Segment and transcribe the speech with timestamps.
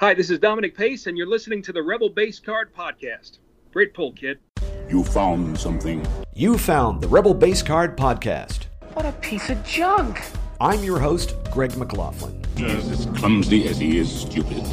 [0.00, 3.38] Hi, this is Dominic Pace, and you're listening to the Rebel Base Card Podcast.
[3.70, 4.38] Great pull, kid.
[4.88, 6.06] You found something.
[6.32, 8.64] You found the Rebel Base Card Podcast.
[8.94, 10.22] What a piece of junk.
[10.58, 12.42] I'm your host, Greg McLaughlin.
[12.56, 14.64] He's as clumsy as he is stupid.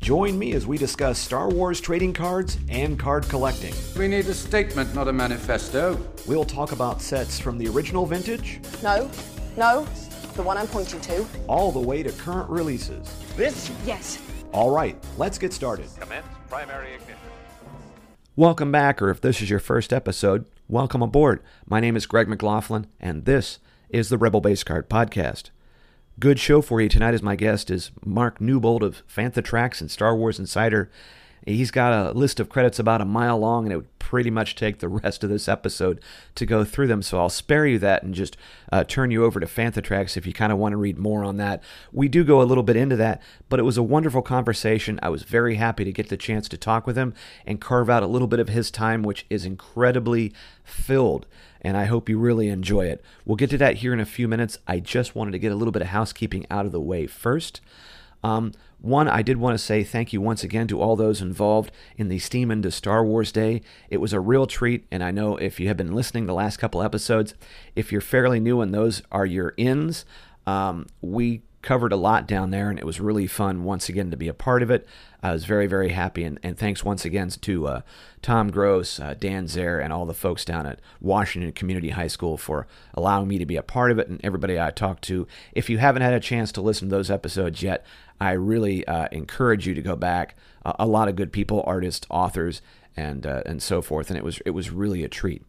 [0.00, 3.74] Join me as we discuss Star Wars trading cards and card collecting.
[3.98, 6.00] We need a statement, not a manifesto.
[6.26, 9.10] We'll talk about sets from the original vintage No,
[9.58, 9.84] no,
[10.36, 11.26] the one I'm pointing to.
[11.48, 13.14] all the way to current releases.
[13.36, 13.70] This?
[13.84, 14.18] Yes.
[14.54, 15.88] All right, let's get started.
[15.98, 17.16] Commence primary ignition.
[18.36, 21.42] Welcome back, or if this is your first episode, welcome aboard.
[21.66, 25.50] My name is Greg McLaughlin, and this is the Rebel Base Card Podcast.
[26.20, 29.90] Good show for you tonight as my guest is Mark Newbold of Fantha Tracks and
[29.90, 30.88] Star Wars Insider.
[31.46, 34.54] He's got a list of credits about a mile long, and it would pretty much
[34.54, 36.00] take the rest of this episode
[36.34, 37.02] to go through them.
[37.02, 38.36] So I'll spare you that and just
[38.72, 41.36] uh, turn you over to Fantha if you kind of want to read more on
[41.36, 41.62] that.
[41.92, 44.98] We do go a little bit into that, but it was a wonderful conversation.
[45.02, 47.14] I was very happy to get the chance to talk with him
[47.46, 50.32] and carve out a little bit of his time, which is incredibly
[50.64, 51.26] filled
[51.64, 53.02] and I hope you really enjoy it.
[53.24, 54.58] We'll get to that here in a few minutes.
[54.68, 57.62] I just wanted to get a little bit of housekeeping out of the way first.
[58.22, 58.52] Um,
[58.84, 62.08] one, I did want to say thank you once again to all those involved in
[62.08, 63.62] the Steam into Star Wars Day.
[63.88, 66.58] It was a real treat, and I know if you have been listening the last
[66.58, 67.34] couple episodes,
[67.74, 70.04] if you're fairly new and those are your ins,
[70.46, 74.18] um, we covered a lot down there, and it was really fun once again to
[74.18, 74.86] be a part of it.
[75.22, 77.80] I was very, very happy, and, and thanks once again to uh,
[78.20, 82.36] Tom Gross, uh, Dan Zare, and all the folks down at Washington Community High School
[82.36, 85.26] for allowing me to be a part of it, and everybody I talked to.
[85.52, 87.86] If you haven't had a chance to listen to those episodes yet,
[88.20, 90.36] I really uh, encourage you to go back.
[90.64, 92.62] Uh, a lot of good people, artists, authors,
[92.96, 95.42] and uh, and so forth, and it was it was really a treat.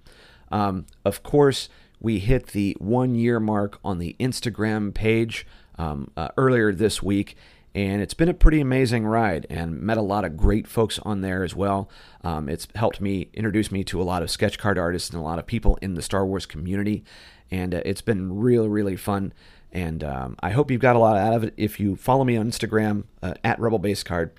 [0.51, 5.45] Um, of course, we hit the one year mark on the Instagram page
[5.77, 7.35] um, uh, earlier this week,
[7.73, 11.21] and it's been a pretty amazing ride and met a lot of great folks on
[11.21, 11.89] there as well.
[12.23, 15.23] Um, it's helped me introduce me to a lot of sketch card artists and a
[15.23, 17.03] lot of people in the Star Wars community,
[17.51, 19.33] and uh, it's been really, really fun.
[19.75, 21.53] And um, I hope you've got a lot out of it.
[21.57, 24.31] If you follow me on Instagram uh, at Rebel Base Card,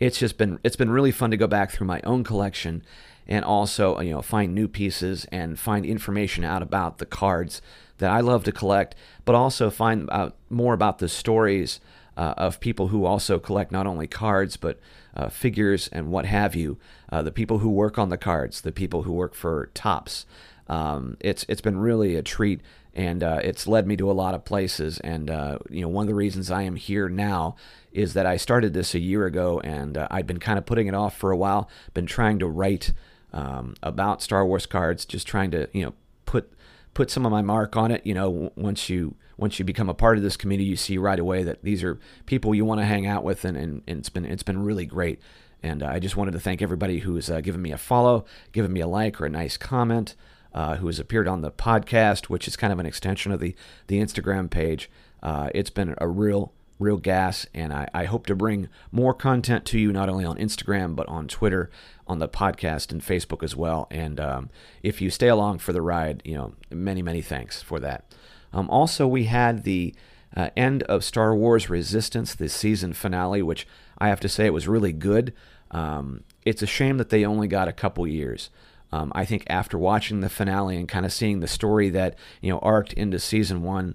[0.00, 2.82] it's just been it's been really fun to go back through my own collection
[3.28, 7.62] and also you know find new pieces and find information out about the cards
[7.98, 11.78] that I love to collect, but also find out more about the stories
[12.16, 14.80] uh, of people who also collect not only cards but
[15.14, 16.78] uh, figures and what have you.
[17.12, 20.26] Uh, the people who work on the cards, the people who work for Topps.
[20.66, 22.60] Um, it's it's been really a treat,
[23.00, 25.00] and uh, it's led me to a lot of places.
[25.00, 27.56] And uh, you know, one of the reasons I am here now
[27.92, 30.86] is that I started this a year ago, and uh, I'd been kind of putting
[30.86, 31.70] it off for a while.
[31.94, 32.92] Been trying to write
[33.32, 35.94] um, about Star Wars cards, just trying to you know
[36.26, 36.52] put
[36.92, 38.04] put some of my mark on it.
[38.04, 41.18] You know, once you once you become a part of this community, you see right
[41.18, 44.10] away that these are people you want to hang out with, and, and, and it's
[44.10, 45.20] been it's been really great.
[45.62, 48.74] And uh, I just wanted to thank everybody who's uh, given me a follow, given
[48.74, 50.16] me a like or a nice comment,
[50.54, 53.54] uh, who has appeared on the podcast, which is kind of an extension of the
[53.86, 54.90] the Instagram page.
[55.22, 59.66] Uh, it's been a real real gas, and I, I hope to bring more content
[59.66, 61.70] to you not only on Instagram but on Twitter,
[62.06, 63.86] on the podcast, and Facebook as well.
[63.90, 64.50] And um,
[64.82, 68.04] if you stay along for the ride, you know, many many thanks for that.
[68.52, 69.94] Um, also, we had the
[70.36, 73.66] uh, end of Star Wars Resistance, the season finale, which
[73.98, 75.32] I have to say it was really good.
[75.70, 78.50] Um, it's a shame that they only got a couple years.
[78.92, 82.50] Um, I think after watching the finale and kind of seeing the story that you
[82.50, 83.94] know arced into season one,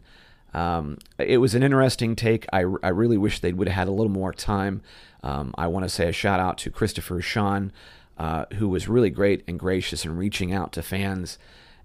[0.53, 2.45] um, it was an interesting take.
[2.53, 4.81] I, I really wish they would have had a little more time.
[5.21, 7.73] Um, I want to say a shout out to Christopher Sean,
[8.17, 11.37] uh, who was really great and gracious in reaching out to fans.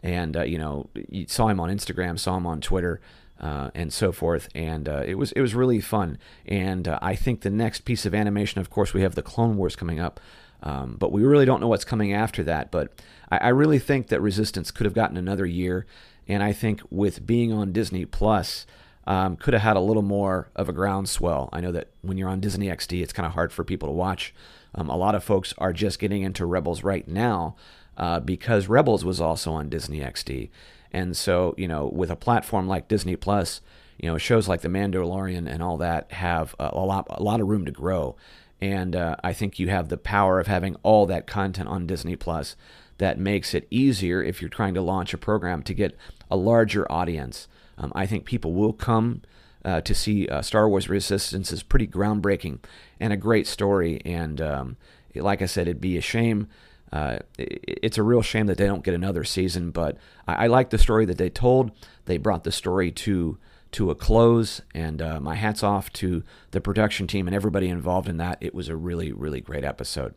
[0.03, 3.00] And uh, you know, you saw him on Instagram, saw him on Twitter,
[3.41, 4.49] uh, and so forth.
[4.54, 6.19] And uh, it was it was really fun.
[6.47, 9.56] And uh, I think the next piece of animation, of course, we have the Clone
[9.56, 10.20] Wars coming up.
[10.62, 12.71] Um, but we really don't know what's coming after that.
[12.71, 12.93] But
[13.31, 15.87] I, I really think that Resistance could have gotten another year,
[16.28, 18.66] and I think with being on Disney Plus,
[19.06, 21.49] um, could have had a little more of a groundswell.
[21.53, 23.93] I know that when you're on Disney XD, it's kind of hard for people to
[23.93, 24.35] watch.
[24.75, 27.56] Um, a lot of folks are just getting into Rebels right now
[27.96, 30.50] uh, because Rebels was also on Disney XD,
[30.93, 33.61] and so you know with a platform like Disney Plus,
[33.99, 37.40] you know shows like The Mandalorian and all that have a, a lot a lot
[37.40, 38.17] of room to grow.
[38.61, 42.17] And uh, I think you have the power of having all that content on Disney
[42.17, 42.57] Plus
[42.99, 45.97] that makes it easier if you're trying to launch a program to get
[46.31, 47.49] a larger audience.
[47.79, 49.23] Um, I think people will come
[49.65, 52.59] uh, to see uh, Star Wars Resistance is pretty groundbreaking
[52.99, 54.03] and a great story.
[54.05, 54.77] And um,
[55.15, 56.49] like I said, it'd be a shame.
[56.93, 59.71] Uh, it, it's a real shame that they don't get another season.
[59.71, 59.97] But
[60.29, 61.71] I, I like the story that they told.
[62.05, 63.39] They brought the story to
[63.72, 64.62] to a close.
[64.75, 68.38] And uh, my hats off to the production team and everybody involved in that.
[68.40, 70.14] It was a really, really great episode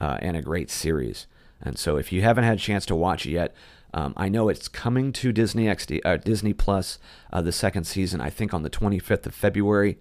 [0.00, 1.26] uh, and a great series.
[1.60, 3.54] And so if you haven't had a chance to watch it yet,
[3.94, 6.98] um, I know it's coming to Disney XD, uh, Disney Plus,
[7.32, 8.20] uh, the second season.
[8.20, 9.98] I think on the 25th of February.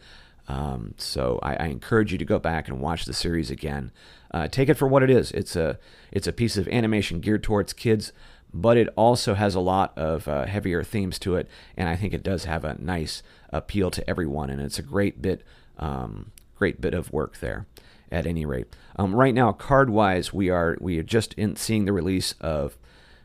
[0.47, 3.91] Um, so I, I, encourage you to go back and watch the series again.
[4.31, 5.31] Uh, take it for what it is.
[5.31, 5.79] It's a
[6.11, 8.11] it's a piece of animation geared towards kids,
[8.53, 12.13] but it also has a lot of uh, heavier themes to it, and I think
[12.13, 14.50] it does have a nice appeal to everyone.
[14.50, 15.44] And it's a great bit
[15.79, 17.65] um, great bit of work there.
[18.11, 21.85] At any rate, um, right now, card wise, we are we are just in seeing
[21.85, 22.77] the release of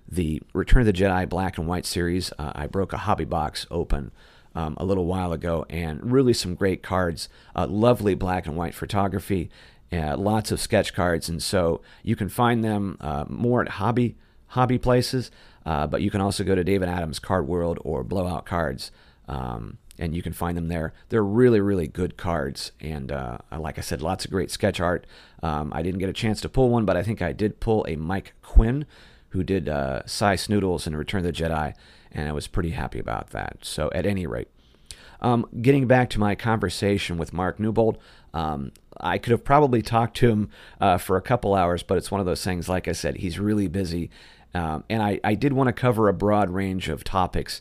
[0.08, 2.32] the Return of the Jedi Black and White series.
[2.38, 4.12] Uh, I broke a hobby box open
[4.54, 7.28] um, a little while ago, and really some great cards.
[7.54, 9.50] Uh, lovely black and white photography,
[9.92, 14.16] uh, lots of sketch cards, and so you can find them uh, more at hobby
[14.48, 15.30] hobby places,
[15.66, 18.90] uh, but you can also go to Dave and Adam's Card World or Blowout Cards.
[19.26, 20.92] Um, and you can find them there.
[21.08, 25.06] They're really, really good cards, and uh, like I said, lots of great sketch art.
[25.42, 27.84] Um, I didn't get a chance to pull one, but I think I did pull
[27.88, 28.86] a Mike Quinn,
[29.30, 31.74] who did uh, Sy Snootles in Return of the Jedi,
[32.12, 33.58] and I was pretty happy about that.
[33.62, 34.48] So, at any rate,
[35.20, 37.98] um, getting back to my conversation with Mark Newbold,
[38.32, 40.50] um, I could have probably talked to him
[40.80, 43.38] uh, for a couple hours, but it's one of those things, like I said, he's
[43.38, 44.10] really busy.
[44.54, 47.60] Um, and I, I did want to cover a broad range of topics.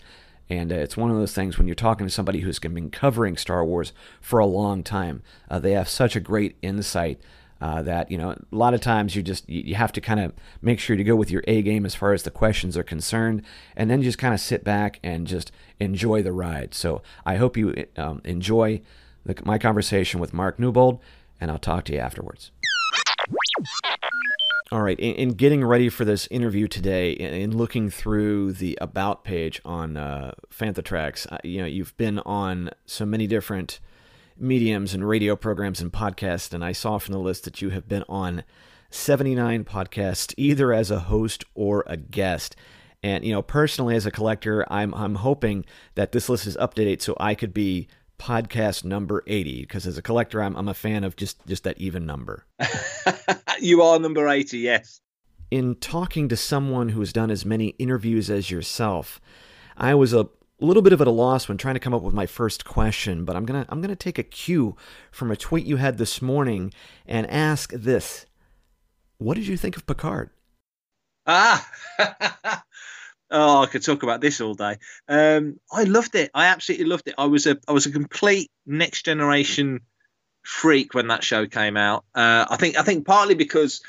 [0.50, 3.38] And uh, it's one of those things when you're talking to somebody who's been covering
[3.38, 3.92] Star Wars
[4.22, 7.20] for a long time, uh, they have such a great insight
[7.60, 10.34] uh, that you know a lot of times you just you have to kind of
[10.62, 13.42] make sure to go with your A game as far as the questions are concerned,
[13.76, 16.74] and then just kind of sit back and just enjoy the ride.
[16.74, 18.82] So I hope you um, enjoy
[19.26, 21.00] the, my conversation with Mark Newbold,
[21.42, 22.52] and I'll talk to you afterwards.
[24.70, 28.78] All right, in, in, getting ready for this interview today, in, in looking through the
[28.82, 33.80] about page on uh, Fantha Tracks, uh, you know, you've been on so many different
[34.38, 37.88] mediums and radio programs and podcasts, and I saw from the list that you have
[37.88, 38.44] been on
[38.90, 42.58] 79 podcasts, either as a host or a guest.
[43.02, 45.64] And you know, personally, as a collector, I'm I'm hoping
[45.96, 47.88] that this list is up to date so I could be
[48.20, 51.78] podcast number 80 because as a collector I'm, I'm a fan of just just that
[51.78, 52.46] even number.
[53.60, 55.02] You are number 80 yes.
[55.50, 59.20] In talking to someone who has done as many interviews as yourself
[59.78, 60.30] i was a
[60.60, 63.26] little bit of at a loss when trying to come up with my first question,
[63.26, 64.76] but I'm gonna I'm gonna take a cue
[65.12, 66.74] from a tweet you had this morning
[67.06, 68.26] and ask this:
[69.18, 70.32] What did you think of Picard?
[71.26, 71.70] Ah,
[73.32, 74.78] oh, I could talk about this all day.
[75.08, 76.32] Um, I loved it.
[76.34, 77.16] I absolutely loved it.
[77.18, 79.82] I was a I was a complete next generation
[80.44, 82.06] freak when that show came out.
[82.16, 83.82] Uh, I think I think partly because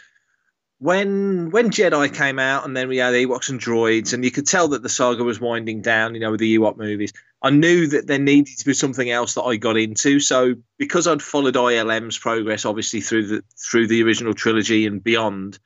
[0.78, 4.46] when when Jedi came out, and then we had Ewoks and droids, and you could
[4.46, 6.14] tell that the saga was winding down.
[6.14, 7.12] You know, with the Ewok movies,
[7.42, 10.20] I knew that there needed to be something else that I got into.
[10.20, 15.58] So because I'd followed ILM's progress, obviously through the through the original trilogy and beyond,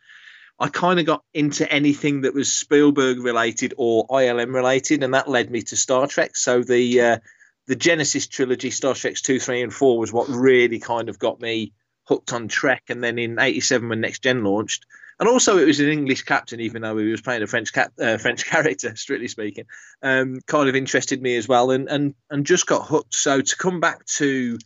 [0.62, 5.28] I kind of got into anything that was Spielberg related or ILM related, and that
[5.28, 6.36] led me to Star Trek.
[6.36, 7.18] So the uh,
[7.66, 11.40] the Genesis trilogy, Star Trek two, three, and four, was what really kind of got
[11.40, 11.72] me
[12.04, 12.84] hooked on Trek.
[12.88, 14.86] And then in '87, when Next Gen launched
[15.22, 17.92] and also it was an English captain, even though he was playing a French cap,
[18.00, 19.66] uh, French character, strictly speaking.
[20.02, 23.14] Um, kind of interested me as well, and and and just got hooked.
[23.14, 24.58] So to come back to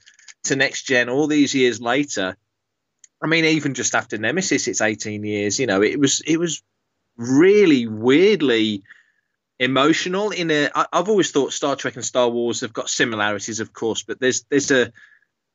[0.44, 2.36] to next gen all these years later,
[3.22, 5.58] I mean, even just after Nemesis, it's eighteen years.
[5.58, 6.62] You know, it was it was
[7.16, 8.82] really weirdly
[9.58, 10.30] emotional.
[10.30, 14.02] In a, I've always thought Star Trek and Star Wars have got similarities, of course,
[14.02, 14.92] but there's there's a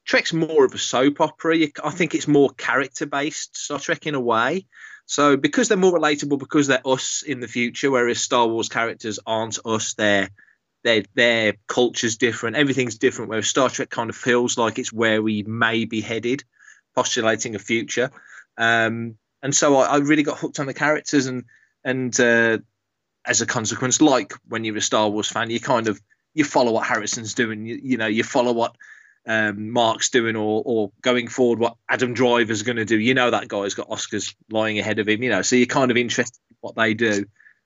[0.05, 1.67] Trek's more of a soap opera.
[1.83, 4.65] I think it's more character based Star Trek in a way.
[5.05, 9.19] So because they're more relatable, because they're us in the future, whereas Star Wars characters
[9.25, 10.29] aren't us, they're
[10.83, 13.29] their their culture's different, everything's different.
[13.29, 16.43] Whereas Star Trek kind of feels like it's where we may be headed,
[16.95, 18.11] postulating a future.
[18.57, 21.45] Um, and so I, I, really got hooked on the characters, and
[21.83, 22.59] and uh,
[23.25, 25.99] as a consequence, like when you're a Star Wars fan, you kind of
[26.33, 27.65] you follow what Harrison's doing.
[27.65, 28.75] You, you know, you follow what
[29.27, 32.99] um, Mark's doing or or going forward what Adam Driver's going to do.
[32.99, 35.23] You know that guy's got Oscars lying ahead of him.
[35.23, 37.25] You know, so you're kind of interested in what they do.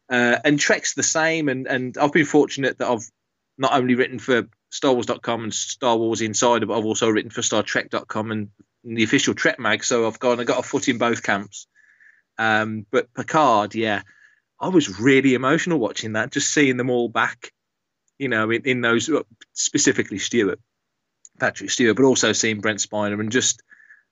[0.10, 1.50] Uh, and Trek's the same.
[1.50, 3.10] And and I've been fortunate that I've
[3.58, 8.32] not only written for StarWars.com and Star Wars Insider, but I've also written for StarTrek.com
[8.32, 8.50] and
[8.86, 9.84] the official Trek mag.
[9.84, 11.68] So I've gone, I got a foot in both camps.
[12.38, 14.02] Um, but Picard, yeah,
[14.60, 17.52] I was really emotional watching that, just seeing them all back.
[18.18, 19.10] You know, in, in those
[19.54, 20.60] specifically Stewart
[21.40, 23.62] Patrick Stewart, but also seeing Brent Spiner and just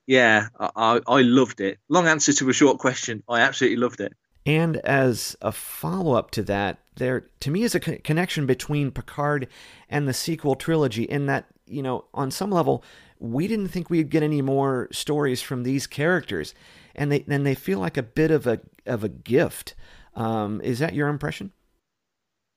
[0.06, 1.78] yeah, I, I loved it.
[1.88, 3.22] Long answer to a short question.
[3.28, 4.12] I absolutely loved it.
[4.44, 8.90] And as a follow up to that, there to me is a co- connection between
[8.90, 9.48] Picard
[9.88, 12.84] and the sequel trilogy in that you know on some level
[13.24, 16.54] we didn't think we'd get any more stories from these characters,
[16.94, 19.74] and they then they feel like a bit of a of a gift.
[20.14, 21.52] Um, is that your impression?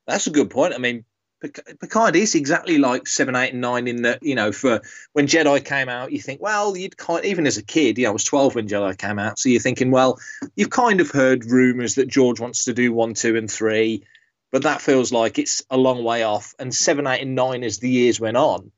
[0.05, 0.73] That's a good point.
[0.73, 1.05] I mean,
[1.41, 4.81] Picard is exactly like seven, eight, and nine in that, you know, for
[5.13, 8.09] when Jedi came out, you think, well, you'd kind even as a kid, you know,
[8.09, 9.37] I was 12 when Jedi came out.
[9.37, 10.19] So you're thinking, well,
[10.55, 14.03] you've kind of heard rumors that George wants to do one, two, and three,
[14.51, 16.55] but that feels like it's a long way off.
[16.57, 18.71] And seven, eight, and nine, as the years went on,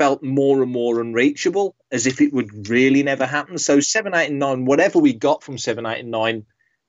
[0.00, 3.58] felt more and more unreachable, as if it would really never happen.
[3.58, 6.46] So seven, eight, and nine, whatever we got from seven, eight, and nine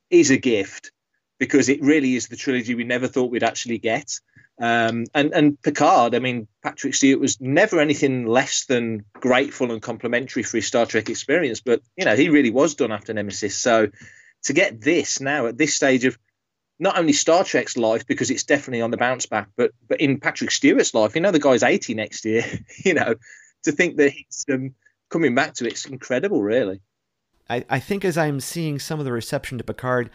[0.10, 0.94] is a gift
[1.38, 4.18] because it really is the trilogy we never thought we'd actually get.
[4.62, 9.82] Um, and and Picard, I mean, Patrick Stewart was never anything less than grateful and
[9.82, 11.60] complimentary for his Star Trek experience.
[11.60, 13.58] But you know, he really was done after Nemesis.
[13.58, 13.90] So
[14.44, 16.18] to get this now at this stage of
[16.82, 20.20] not only Star Trek's life because it's definitely on the bounce back, but but in
[20.20, 22.44] Patrick Stewart's life, you know, the guy's eighty next year.
[22.84, 23.16] You know,
[23.64, 24.74] to think that he's um,
[25.10, 26.82] coming back to it's incredible, really.
[27.48, 30.10] I, I think as I'm seeing some of the reception to Picard,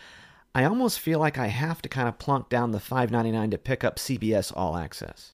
[0.54, 3.50] I almost feel like I have to kind of plunk down the five ninety nine
[3.52, 5.32] to pick up CBS All Access.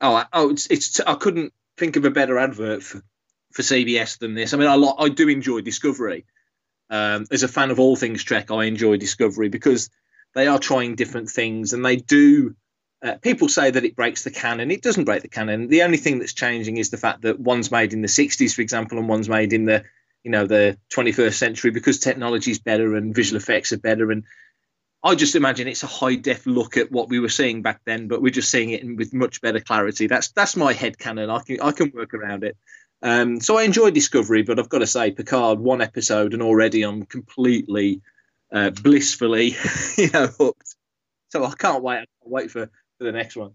[0.00, 0.98] Oh, oh, it's it's.
[1.00, 3.02] I couldn't think of a better advert for,
[3.52, 4.54] for CBS than this.
[4.54, 6.24] I mean, I I do enjoy Discovery.
[6.88, 9.90] Um, as a fan of all things Trek, I enjoy Discovery because
[10.34, 12.54] they are trying different things and they do.
[13.02, 14.70] Uh, people say that it breaks the canon.
[14.70, 15.68] It doesn't break the canon.
[15.68, 18.62] The only thing that's changing is the fact that one's made in the 60s, for
[18.62, 19.84] example, and one's made in the
[20.22, 24.22] you know the 21st century because technology is better and visual effects are better and
[25.04, 28.06] I just imagine it's a high def look at what we were seeing back then,
[28.06, 30.06] but we're just seeing it with much better clarity.
[30.06, 31.28] That's that's my head canon.
[31.28, 32.56] I can I can work around it.
[33.02, 36.84] Um, so I enjoy Discovery, but I've got to say, Picard one episode and already
[36.84, 38.00] I'm completely
[38.52, 39.56] uh, blissfully,
[39.96, 40.76] you know, hooked.
[41.30, 41.94] So I can't wait.
[41.94, 42.66] I can't wait for,
[42.98, 43.52] for the next one.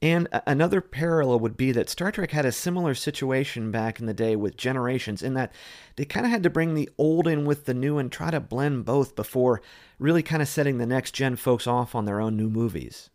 [0.00, 4.14] And another parallel would be that Star Trek had a similar situation back in the
[4.14, 5.52] day with Generations, in that
[5.96, 8.38] they kind of had to bring the old in with the new and try to
[8.38, 9.60] blend both before
[9.98, 13.10] really kind of setting the next gen folks off on their own new movies.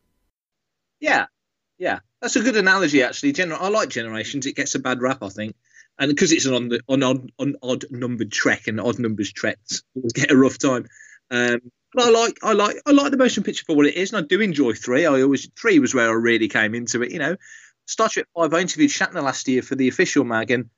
[0.99, 1.27] Yeah,
[1.77, 3.31] yeah, that's a good analogy actually.
[3.31, 4.45] Gener- I like Generations.
[4.45, 5.55] It gets a bad rap, I think,
[5.99, 9.83] and because it's an on on, on, on odd numbered trek and odd numbers treks
[10.13, 10.87] get a rough time.
[11.31, 11.61] Um,
[11.93, 14.23] but I like I like I like the motion picture for what it is, and
[14.23, 15.05] I do enjoy three.
[15.05, 17.11] I always three was where I really came into it.
[17.11, 17.35] You know,
[17.85, 18.53] Star Trek Five.
[18.53, 20.69] I interviewed Shatner last year for the official mag, and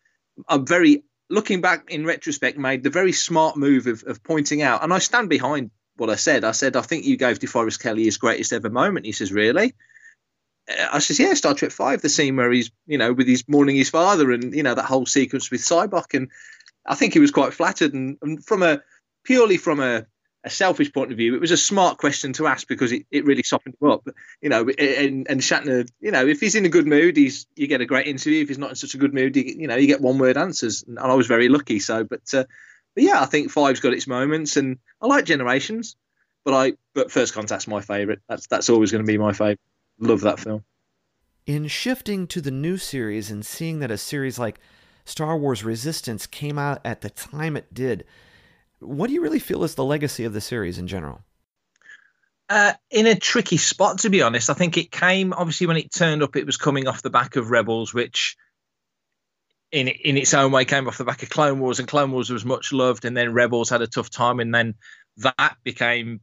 [0.47, 4.83] I'm very looking back in retrospect made the very smart move of, of pointing out,
[4.83, 6.43] and I stand behind what I said.
[6.43, 9.05] I said I think you gave DeForest Kelley his greatest ever moment.
[9.05, 9.73] He says, really.
[10.67, 13.75] I says, yeah, Star Trek Five, the scene where he's, you know, with his mourning
[13.75, 16.29] his father, and you know that whole sequence with Sybok, and
[16.85, 18.81] I think he was quite flattered, and, and from a
[19.23, 20.05] purely from a
[20.45, 23.25] a selfish point of view, it was a smart question to ask because it, it
[23.25, 24.07] really softened him up.
[24.41, 27.65] You know, and, and Shatner, you know, if he's in a good mood, he's you
[27.65, 28.43] get a great interview.
[28.43, 30.37] If he's not in such a good mood, you, you know, you get one word
[30.37, 30.83] answers.
[30.87, 31.79] And I was very lucky.
[31.79, 32.45] So, but, uh,
[32.93, 35.95] but yeah, I think Five's got its moments, and I like Generations,
[36.45, 38.19] but I but First Contact's my favourite.
[38.29, 39.59] That's that's always going to be my favourite.
[39.99, 40.63] Love that film.
[41.45, 44.59] In shifting to the new series and seeing that a series like
[45.05, 48.05] Star Wars Resistance came out at the time it did
[48.79, 51.21] what do you really feel is the legacy of the series in general?
[52.47, 54.49] Uh, in a tricky spot, to be honest.
[54.49, 56.35] I think it came obviously when it turned up.
[56.35, 58.37] It was coming off the back of Rebels, which,
[59.71, 62.29] in in its own way, came off the back of Clone Wars, and Clone Wars
[62.29, 64.75] was much loved, and then Rebels had a tough time, and then
[65.17, 66.21] that became,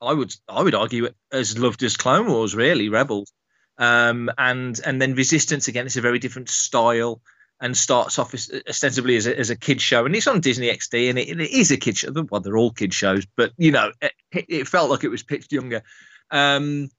[0.00, 3.32] I would I would argue, as loved as Clone Wars, really Rebels,
[3.78, 5.86] um, and and then Resistance again.
[5.86, 7.20] It's a very different style
[7.60, 10.68] and starts off as, ostensibly as a, as a kid show, and it's on Disney
[10.68, 12.12] XD, and it, it is a kid show.
[12.30, 15.52] Well, they're all kid shows, but you know, it, it felt like it was pitched
[15.52, 15.82] younger.
[16.30, 16.90] Um,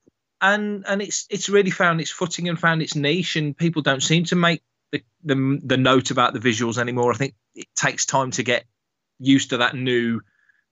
[0.41, 4.03] and and it's it's really found its footing and found its niche, and people don't
[4.03, 7.12] seem to make the, the the note about the visuals anymore.
[7.13, 8.65] I think it takes time to get
[9.20, 10.22] used to that new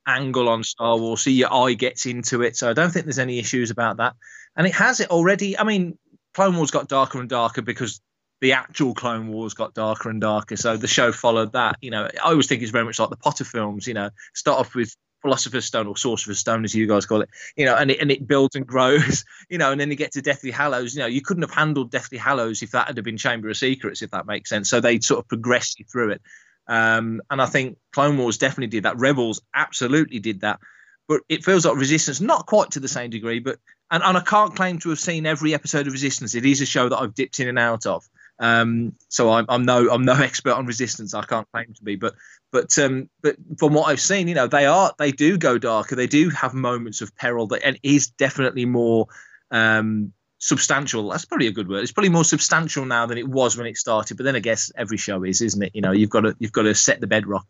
[0.08, 2.56] angle on Star Wars, so your eye gets into it.
[2.56, 4.16] So I don't think there's any issues about that,
[4.56, 5.58] and it has it already.
[5.58, 5.98] I mean,
[6.34, 8.02] Clone Wars got darker and darker because
[8.42, 10.56] the actual Clone Wars got darker and darker.
[10.56, 11.78] So the show followed that.
[11.82, 13.88] You know, I always think it's very much like the Potter films.
[13.88, 17.30] You know, start off with Philosopher's Stone or Sorcerer's Stone, as you guys call it.
[17.56, 19.26] You know, and it and it builds and grows.
[19.50, 20.94] You know, and then you get to Deathly Hallows.
[20.94, 24.02] You know, you couldn't have handled Deathly Hallows if that had been Chamber of Secrets,
[24.02, 24.70] if that makes sense.
[24.70, 26.22] So they sort of progress you through it.
[26.67, 28.97] Um, and I think Clone Wars definitely did that.
[28.97, 30.59] Rebels absolutely did that.
[31.07, 33.59] But it feels like Resistance, not quite to the same degree, but
[33.89, 36.36] and, and I can't claim to have seen every episode of Resistance.
[36.36, 38.03] It is a show that I've dipped in and out of.
[38.39, 41.13] Um, so I'm, I'm no I'm no expert on resistance.
[41.13, 42.15] I can't claim to be, but
[42.51, 45.95] but um, but from what I've seen, you know, they are they do go darker.
[45.95, 49.07] They do have moments of peril, that, and is definitely more
[49.51, 51.10] um, substantial.
[51.10, 51.84] That's probably a good word.
[51.84, 54.17] It's probably more substantial now than it was when it started.
[54.17, 55.72] But then I guess every show is, isn't it?
[55.74, 57.48] You know, you've got to you've got to set the bedrock.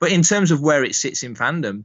[0.00, 1.84] But in terms of where it sits in fandom,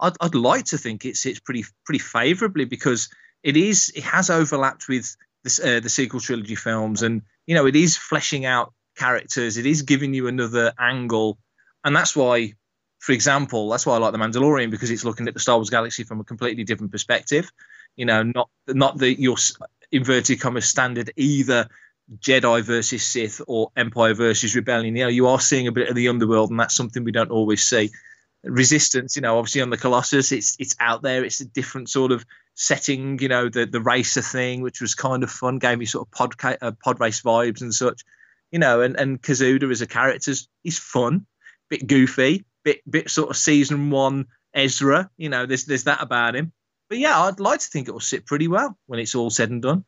[0.00, 3.08] I'd, I'd like to think it sits pretty pretty favourably because
[3.42, 7.66] it is it has overlapped with this, uh, the sequel trilogy films, and you know
[7.66, 9.56] it is fleshing out characters.
[9.56, 11.38] It is giving you another angle,
[11.84, 12.54] and that's why,
[12.98, 15.70] for example, that's why I like the Mandalorian because it's looking at the Star Wars
[15.70, 17.50] galaxy from a completely different perspective.
[17.96, 19.36] You know, not not the your
[19.92, 21.68] inverted commas standard either
[22.18, 24.96] Jedi versus Sith or Empire versus Rebellion.
[24.96, 27.30] You know, you are seeing a bit of the underworld, and that's something we don't
[27.30, 27.90] always see.
[28.42, 31.24] Resistance, you know, obviously on the Colossus, it's it's out there.
[31.24, 33.18] It's a different sort of setting.
[33.20, 36.10] You know, the the racer thing, which was kind of fun, gave me sort of
[36.10, 38.02] pod uh, pod race vibes and such.
[38.50, 40.32] You know, and and Kazuda as a character,
[40.62, 41.26] he's fun,
[41.68, 45.10] bit goofy, bit bit sort of season one Ezra.
[45.16, 46.52] You know, there's there's that about him.
[46.90, 49.48] But yeah, I'd like to think it will sit pretty well when it's all said
[49.48, 49.84] and done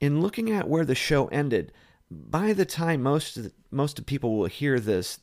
[0.00, 1.72] in looking at where the show ended,
[2.10, 5.18] by the time most of the, most of people will hear this,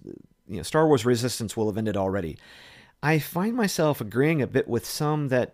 [0.48, 2.38] you know, Star Wars Resistance will have ended already.
[3.04, 5.54] I find myself agreeing a bit with some that,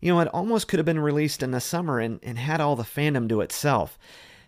[0.00, 2.76] you know, it almost could have been released in the summer and, and had all
[2.76, 3.98] the fandom to itself.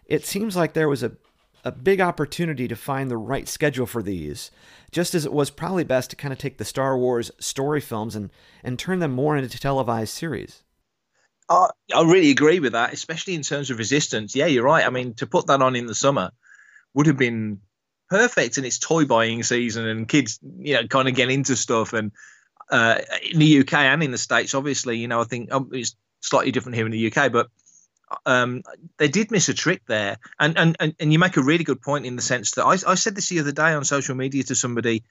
[0.07, 1.13] It seems like there was a,
[1.65, 4.51] a big opportunity to find the right schedule for these,
[4.91, 8.17] just as it was probably best to kind of take the Star Wars story films
[8.17, 8.31] and,
[8.65, 10.63] and turn them more into televised series.
[11.49, 14.35] I, I really agree with that, especially in terms of resistance.
[14.35, 14.87] Yeah, you're right.
[14.87, 16.33] I mean, to put that on in the summer
[16.95, 17.61] would have been
[18.11, 21.93] perfect, and it's toy buying season, and kids, you know, kind of get into stuff.
[21.93, 22.13] And
[22.71, 23.01] uh,
[23.31, 26.53] in the UK and in the States, obviously, you know, I think um, it's slightly
[26.53, 27.49] different here in the UK, but
[28.27, 28.63] um,
[28.99, 30.19] they did miss a trick there.
[30.39, 32.73] And, and and and you make a really good point in the sense that I,
[32.87, 35.05] I said this the other day on social media to somebody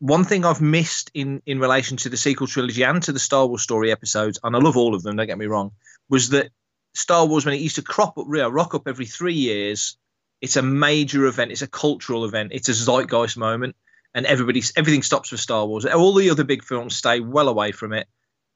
[0.00, 3.46] one thing I've missed in in relation to the sequel trilogy and to the Star
[3.46, 5.72] Wars story episodes, and I love all of them, don't get me wrong,
[6.08, 6.50] was that
[6.94, 9.96] Star Wars when it used to crop up, rock up every three years,
[10.40, 13.74] it's a major event, it's a cultural event, it's a zeitgeist moment,
[14.14, 15.84] and everybody everything stops for Star Wars.
[15.84, 18.06] All the other big films stay well away from it,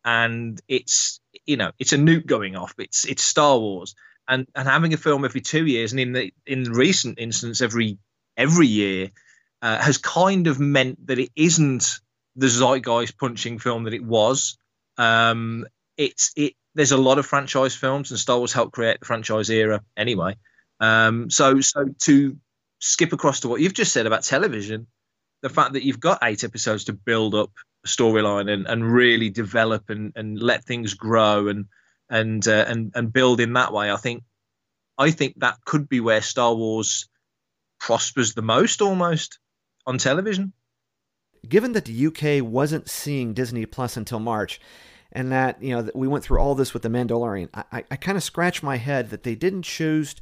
[0.04, 2.74] and it's you know it's a nuke going off.
[2.78, 3.94] It's it's Star Wars,
[4.28, 7.98] and and having a film every two years, and in the in recent instance every
[8.36, 9.10] every year
[9.60, 12.00] uh, has kind of meant that it isn't
[12.36, 14.56] the zeitgeist punching film that it was.
[14.98, 16.54] Um, it's it.
[16.74, 20.36] There's a lot of franchise films, and Star Wars helped create the franchise era anyway.
[20.80, 22.36] Um, so so to
[22.80, 24.86] skip across to what you've just said about television,
[25.42, 27.52] the fact that you've got eight episodes to build up
[27.86, 31.66] storyline and, and really develop and, and let things grow and
[32.08, 34.22] and uh, and and build in that way, I think
[34.98, 37.08] I think that could be where Star Wars
[37.80, 39.38] prospers the most almost
[39.86, 40.52] on television.
[41.48, 44.60] Given that the UK wasn't seeing Disney Plus until March,
[45.10, 47.96] and that you know we went through all this with the Mandalorian, I, I, I
[47.96, 50.14] kind of scratch my head that they didn't choose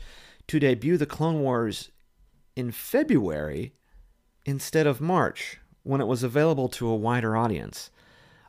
[0.46, 1.90] to debut the Clone Wars
[2.56, 3.74] in February
[4.46, 7.90] instead of March when it was available to a wider audience.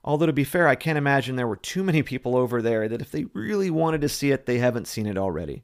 [0.04, 3.02] Although to be fair, I can't imagine there were too many people over there that
[3.02, 5.64] if they really wanted to see it, they haven't seen it already.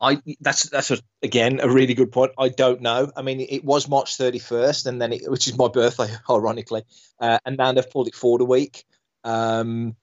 [0.00, 2.32] I that's that's a, again a really good point.
[2.38, 3.10] I don't know.
[3.16, 6.82] I mean, it was March 31st, and then it, which is my birthday, ironically,
[7.20, 8.84] uh, and now they've pulled it forward a week
[9.22, 9.96] um,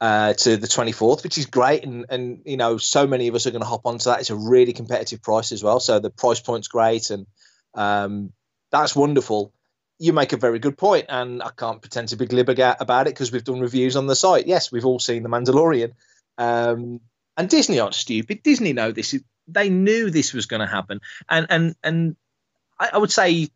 [0.00, 1.84] uh, to the 24th, which is great.
[1.84, 4.20] And and you know, so many of us are going to hop onto that.
[4.20, 7.26] It's a really competitive price as well, so the price point's great, and
[7.74, 8.32] um,
[8.70, 9.52] that's wonderful.
[10.00, 13.14] You make a very good point, and I can't pretend to be glib about it
[13.14, 14.46] because we've done reviews on the site.
[14.46, 15.92] Yes, we've all seen The Mandalorian.
[16.38, 17.00] Um,
[17.36, 18.42] and Disney aren't stupid.
[18.42, 19.14] Disney know this.
[19.46, 22.16] They knew this was going to happen, and and and
[22.78, 23.48] I, I, would say,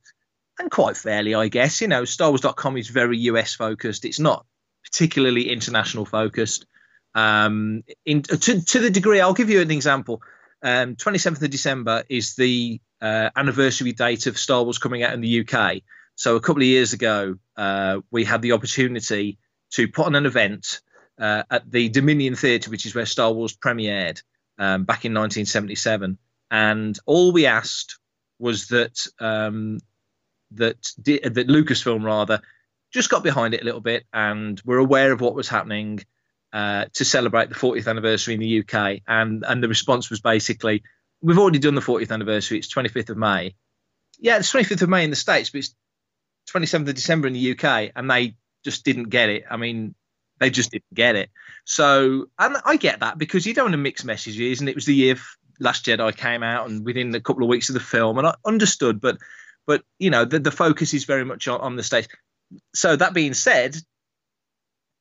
[0.59, 1.81] and quite fairly, I guess.
[1.81, 4.05] You know, Star Wars.com is very US focused.
[4.05, 4.47] It's not
[4.85, 6.67] particularly international focused.
[7.15, 10.23] Um, in to to the degree, I'll give you an example.
[10.63, 15.21] Um, 27th of December is the uh, anniversary date of Star Wars coming out in
[15.21, 15.83] the UK.
[16.17, 19.39] So a couple of years ago, uh, we had the opportunity
[19.73, 20.81] to put on an event
[21.19, 24.23] uh, at the Dominion Theatre, which is where Star Wars premiered
[24.59, 26.19] um, back in 1977.
[26.51, 27.99] And all we asked
[28.39, 29.79] was that um,
[30.53, 32.41] that that Lucasfilm rather
[32.93, 36.01] just got behind it a little bit and were aware of what was happening
[36.53, 39.01] uh, to celebrate the 40th anniversary in the UK.
[39.09, 40.83] And and the response was basically,
[41.21, 42.59] "We've already done the 40th anniversary.
[42.59, 43.57] It's 25th of May.
[44.19, 45.75] Yeah, it's 25th of May in the States, but it's
[46.53, 49.45] 27th of December in the UK." And they just didn't get it.
[49.51, 49.95] I mean,
[50.41, 51.31] they just didn't get it.
[51.65, 54.61] So, and I get that because you don't want to mix messages.
[54.61, 55.17] And it was the year
[55.61, 58.35] Last Jedi came out, and within a couple of weeks of the film, and I
[58.45, 59.19] understood, but
[59.67, 62.09] but you know the, the focus is very much on, on the stage.
[62.75, 63.77] So that being said,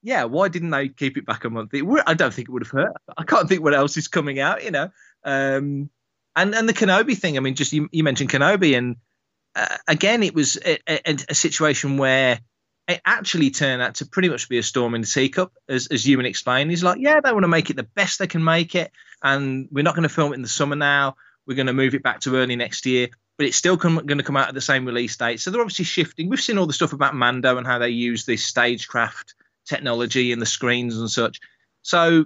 [0.02, 1.74] yeah, why didn't they keep it back a month?
[1.74, 2.94] It I don't think it would have hurt.
[3.18, 4.90] I can't think what else is coming out, you know.
[5.24, 5.90] Um,
[6.36, 7.38] and and the Kenobi thing.
[7.38, 8.98] I mean, just you, you mentioned Kenobi, and
[9.56, 12.40] uh, again, it was a, a, a, situation where
[12.88, 16.08] it actually turned out to pretty much be a storm in the teacup, as as
[16.08, 16.70] Ewan explained.
[16.70, 19.68] He's like, yeah, they want to make it the best they can make it, and
[19.72, 21.16] we're not going to film it in the summer now.
[21.46, 24.18] We're going to move it back to early next year, but it's still come, going
[24.18, 25.40] to come out at the same release date.
[25.40, 26.30] So they're obviously shifting.
[26.30, 29.36] We've seen all the stuff about Mando and how they use this stagecraft
[29.66, 31.40] technology and the screens and such.
[31.82, 32.26] So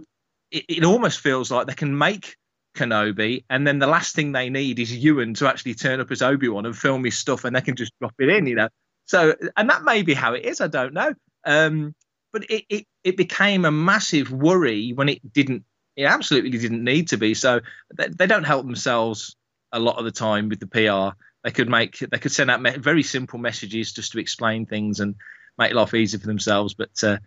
[0.52, 2.38] it, it almost feels like they can make
[2.78, 6.22] Kenobi, and then the last thing they need is Ewan to actually turn up as
[6.22, 8.70] Obi Wan and film his stuff, and they can just drop it in, you know.
[9.06, 10.62] So, and that may be how it is.
[10.62, 11.14] I don't know.
[11.46, 11.96] Um,
[12.32, 15.64] but it, it it became a massive worry when it didn't.
[15.96, 17.34] It absolutely didn't need to be.
[17.34, 17.62] So
[17.96, 19.36] they, they don't help themselves
[19.72, 21.18] a lot of the time with the PR.
[21.44, 25.00] They could make they could send out me- very simple messages just to explain things
[25.00, 25.16] and
[25.58, 26.74] make life easy for themselves.
[26.74, 27.18] But uh,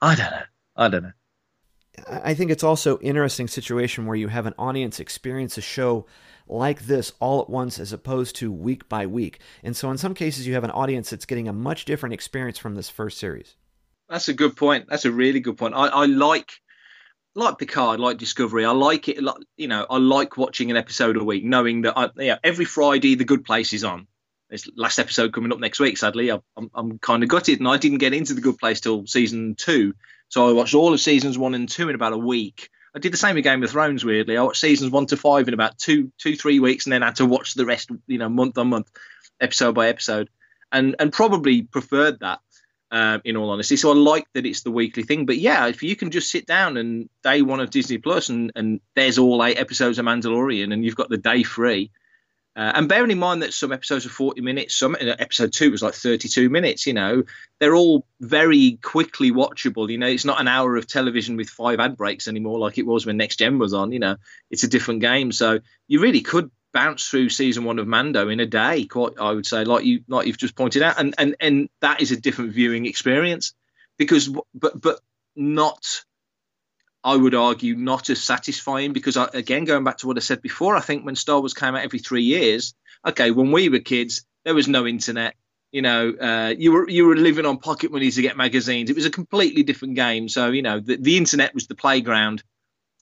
[0.00, 0.42] I don't know.
[0.76, 1.12] I don't know.
[2.08, 6.06] I think it's also interesting situation where you have an audience experience a show
[6.48, 9.40] like this all at once as opposed to week by week.
[9.62, 12.58] And so in some cases you have an audience that's getting a much different experience
[12.58, 13.56] from this first series.
[14.08, 14.86] That's a good point.
[14.88, 15.74] That's a really good point.
[15.74, 16.52] I, I like
[17.34, 18.64] like Picard, like Discovery.
[18.64, 19.22] I like it.
[19.22, 22.64] Like, you know, I like watching an episode a week, knowing that I, yeah, every
[22.64, 24.06] Friday the Good Place is on.
[24.48, 25.98] This last episode coming up next week.
[25.98, 28.80] Sadly, I'm, I'm, I'm kind of gutted, and I didn't get into the Good Place
[28.80, 29.94] till season two.
[30.28, 32.68] So I watched all of seasons one and two in about a week.
[32.94, 34.04] I did the same with Game of Thrones.
[34.04, 37.02] Weirdly, I watched seasons one to five in about two, two, three weeks, and then
[37.02, 38.90] had to watch the rest, you know, month on month,
[39.40, 40.30] episode by episode,
[40.72, 42.40] and and probably preferred that
[42.90, 43.76] um, in all honesty.
[43.76, 45.26] So I like that it's the weekly thing.
[45.26, 48.52] But yeah, if you can just sit down and day one of Disney Plus and,
[48.54, 51.90] and there's all eight episodes of Mandalorian and you've got the day free.
[52.56, 55.70] Uh, and bearing in mind that some episodes are 40 minutes, some uh, episode two
[55.70, 57.22] was like 32 minutes, you know,
[57.60, 59.90] they're all very quickly watchable.
[59.90, 62.86] You know, it's not an hour of television with five ad breaks anymore like it
[62.86, 64.16] was when Next Gen was on, you know,
[64.50, 65.32] it's a different game.
[65.32, 68.84] So you really could bounce through season one of Mando in a day.
[68.84, 72.02] Quite, I would say, like you, like you've just pointed out, and and and that
[72.02, 73.54] is a different viewing experience
[73.96, 75.00] because, but but
[75.34, 76.04] not.
[77.06, 80.42] I would argue not as satisfying because, I, again, going back to what I said
[80.42, 82.74] before, I think when Star Wars came out every three years,
[83.06, 85.36] okay, when we were kids, there was no internet.
[85.70, 88.90] You know, uh, you were you were living on pocket money to get magazines.
[88.90, 90.28] It was a completely different game.
[90.28, 92.42] So you know, the, the internet was the playground.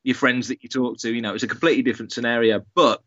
[0.03, 2.63] Your friends that you talked to, you know, it was a completely different scenario.
[2.75, 3.03] But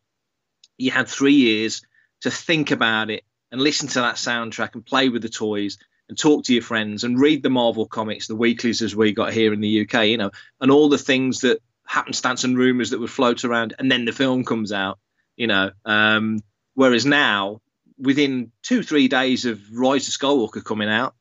[0.79, 1.83] you had three years
[2.21, 5.77] to think about it and listen to that soundtrack and play with the toys
[6.09, 9.33] and talk to your friends and read the Marvel comics, the weeklies as we got
[9.33, 12.99] here in the UK, you know, and all the things that happenstance and rumors that
[12.99, 14.99] would float around, and then the film comes out,
[15.35, 15.71] you know.
[15.85, 16.39] Um,
[16.75, 17.61] whereas now,
[17.97, 21.15] within two three days of Rise of Skywalker coming out,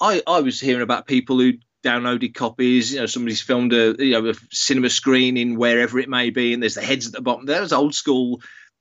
[0.00, 2.92] I I was hearing about people who downloaded copies.
[2.92, 6.62] You know, somebody's filmed a you know a cinema screening wherever it may be, and
[6.62, 7.46] there's the heads at the bottom.
[7.46, 8.40] There's old school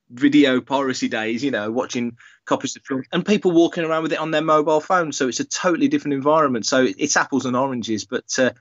[0.10, 2.18] video piracy days, you know, watching
[2.52, 5.14] copies of films and people walking around with it on their mobile phone.
[5.14, 6.66] So it's a totally different environment.
[6.66, 8.04] So it's apples and oranges.
[8.04, 8.52] But uh,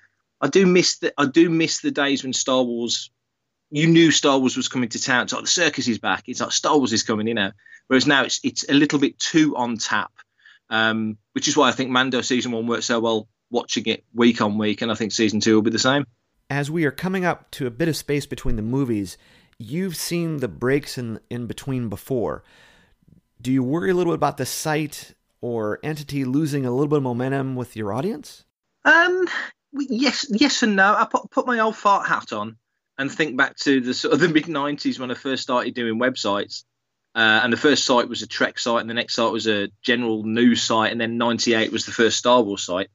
[0.40, 3.11] I do miss the I do miss the days when Star Wars.
[3.72, 5.24] You knew Star Wars was coming to town.
[5.24, 6.24] It's like the circus is back.
[6.26, 7.50] It's like Star Wars is coming, you know.
[7.88, 10.12] Whereas now it's it's a little bit too on tap,
[10.70, 14.40] um, which is why I think Mando season one worked so well watching it week
[14.40, 16.07] on week, and I think season two will be the same.
[16.48, 19.18] As we are coming up to a bit of space between the movies,
[19.59, 22.44] you've seen the breaks in in between before.
[23.40, 26.98] Do you worry a little bit about the site or entity losing a little bit
[26.98, 28.44] of momentum with your audience?
[28.85, 29.26] Um,
[29.72, 30.94] yes, yes and no.
[30.94, 32.57] I put put my old fart hat on
[32.98, 35.98] and think back to the sort of the mid '90s when I first started doing
[35.98, 36.64] websites.
[37.14, 39.68] Uh, and the first site was a Trek site, and the next site was a
[39.83, 42.88] general news site, and then '98 was the first Star Wars site.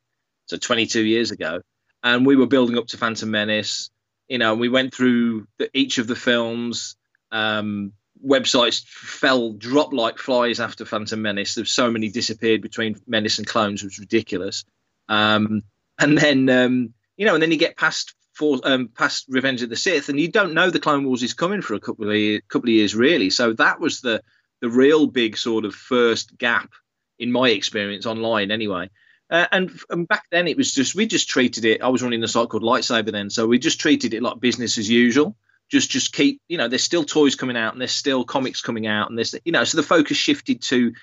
[0.46, 1.62] So 22 years ago,
[2.04, 3.90] and we were building up to Phantom Menace,
[4.28, 6.96] you know, we went through the, each of the films.
[7.32, 7.94] Um,
[8.26, 11.56] websites fell, dropped like flies after Phantom Menace.
[11.56, 14.66] There's so many disappeared between Menace and Clones, it was ridiculous.
[15.08, 15.64] Um,
[16.00, 19.70] and then, um, you know, and then you get past for um, past Revenge of
[19.70, 22.16] the Sith, and you don't know the Clone Wars is coming for a couple of
[22.16, 23.30] year, couple of years, really.
[23.30, 24.22] So that was the
[24.62, 26.72] the real big sort of first gap
[27.18, 28.90] in my experience online, anyway.
[29.30, 31.82] Uh, and, and back then it was just we just treated it.
[31.82, 34.78] I was running a site called Lightsaber then, so we just treated it like business
[34.78, 35.36] as usual.
[35.70, 38.86] Just just keep you know there's still toys coming out and there's still comics coming
[38.86, 40.94] out and there's you know so the focus shifted to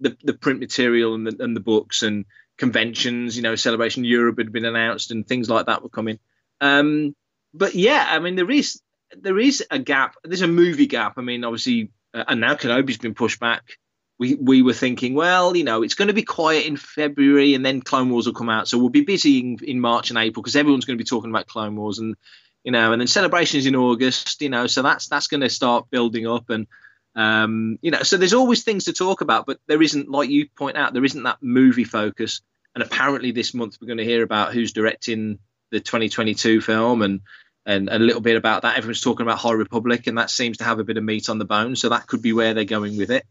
[0.00, 2.24] the the print material and the, and the books and
[2.56, 3.36] conventions.
[3.36, 6.18] You know, Celebration Europe had been announced and things like that were coming.
[6.60, 7.16] Um,
[7.52, 8.80] but yeah, I mean there is
[9.16, 10.16] there is a gap.
[10.22, 11.14] There's a movie gap.
[11.18, 13.78] I mean, obviously, uh, and now Kenobi's been pushed back
[14.18, 17.64] we we were thinking, well, you know, it's going to be quiet in February, and
[17.64, 20.42] then Clone Wars will come out, so we'll be busy in, in March and April
[20.42, 22.16] because everyone's going to be talking about Clone Wars, and
[22.64, 25.90] you know, and then celebrations in August, you know, so that's that's going to start
[25.90, 26.66] building up, and
[27.14, 30.48] um, you know, so there's always things to talk about, but there isn't, like you
[30.56, 32.40] point out, there isn't that movie focus,
[32.74, 35.38] and apparently this month we're going to hear about who's directing
[35.70, 37.20] the 2022 film, and
[37.66, 38.76] and a little bit about that.
[38.76, 41.38] Everyone's talking about High Republic, and that seems to have a bit of meat on
[41.38, 43.24] the bone, so that could be where they're going with it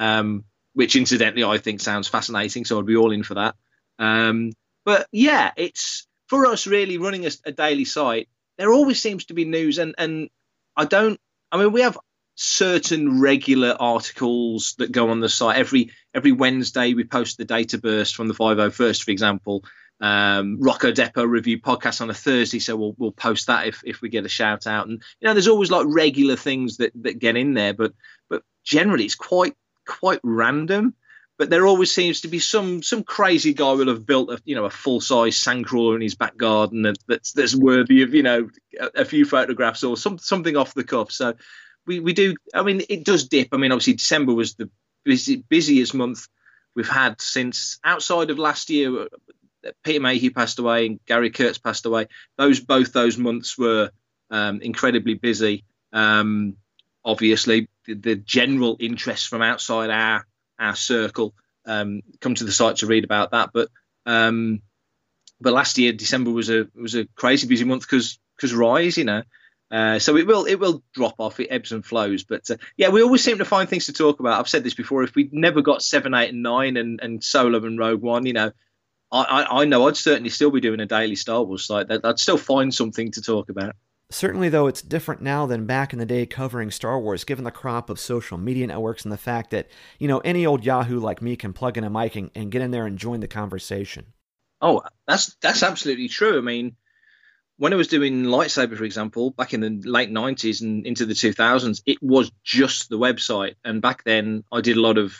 [0.00, 2.64] um, which incidentally I think sounds fascinating.
[2.64, 3.54] So I'd be all in for that.
[3.98, 4.52] Um,
[4.84, 8.28] but yeah, it's for us really running a, a, daily site.
[8.60, 10.28] There always seems to be news, and and
[10.76, 11.18] I don't.
[11.50, 11.96] I mean, we have
[12.34, 16.92] certain regular articles that go on the site every every Wednesday.
[16.92, 19.64] We post the data burst from the 501st, for example.
[20.02, 24.02] Um, Rocco Depot review podcast on a Thursday, so we'll we'll post that if if
[24.02, 24.88] we get a shout out.
[24.88, 27.94] And you know, there's always like regular things that that get in there, but
[28.28, 29.54] but generally it's quite
[29.86, 30.94] quite random,
[31.40, 34.54] but there always seems to be some some crazy guy will have built a you
[34.54, 38.22] know a full size sandcrawler in his back garden that, that's that's worthy of you
[38.22, 41.10] know a, a, few photographs or some something off the cuff.
[41.10, 41.32] So
[41.86, 42.36] we we do.
[42.52, 43.48] I mean, it does dip.
[43.52, 44.68] I mean, obviously December was the
[45.02, 46.28] busy, busiest month
[46.74, 49.08] we've had since outside of last year.
[49.82, 52.08] Peter Mayhew passed away and Gary Kurtz passed away.
[52.36, 53.92] Those both those months were
[54.30, 55.64] um, incredibly busy.
[55.90, 56.58] Um,
[57.02, 60.26] obviously the, the, general interest from outside our
[60.60, 61.34] our circle
[61.66, 63.50] um, come to the site to read about that.
[63.52, 63.68] But
[64.06, 64.62] um,
[65.40, 69.04] but last year December was a was a crazy busy month because because Rise, you
[69.04, 69.22] know.
[69.70, 71.38] Uh, so it will it will drop off.
[71.38, 74.18] It ebbs and flows, but uh, yeah, we always seem to find things to talk
[74.18, 74.40] about.
[74.40, 75.04] I've said this before.
[75.04, 78.32] If we'd never got seven, eight, and nine, and and Solo and Rogue One, you
[78.32, 78.50] know,
[79.12, 81.86] I, I, I know I'd certainly still be doing a daily Star Wars site.
[81.88, 83.76] I'd still find something to talk about.
[84.10, 87.52] Certainly, though, it's different now than back in the day covering Star Wars, given the
[87.52, 89.68] crop of social media networks and the fact that,
[90.00, 92.60] you know, any old Yahoo like me can plug in a mic and, and get
[92.60, 94.12] in there and join the conversation.
[94.60, 96.38] Oh, that's that's absolutely true.
[96.38, 96.76] I mean,
[97.56, 101.14] when I was doing lightsaber, for example, back in the late '90s and into the
[101.14, 105.16] 2000s, it was just the website, and back then I did a lot of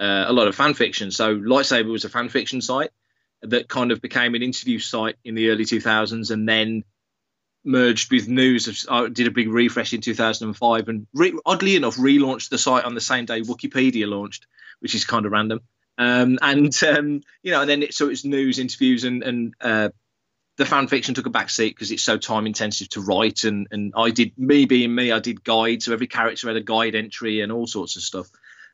[0.00, 1.10] uh, a lot of fan fiction.
[1.10, 2.90] So lightsaber was a fan fiction site
[3.42, 6.84] that kind of became an interview site in the early 2000s, and then
[7.64, 8.86] merged with news.
[8.90, 12.94] I did a big refresh in 2005 and re- oddly enough relaunched the site on
[12.94, 14.46] the same day Wikipedia launched,
[14.80, 15.60] which is kind of random.
[15.98, 19.90] Um, and um, you know, and then it, so it's news, interviews, and and uh,
[20.56, 23.44] the fan fiction took a back seat because it's so time intensive to write.
[23.44, 26.62] And and I did me being me, I did guides, so every character had a
[26.62, 28.30] guide entry and all sorts of stuff.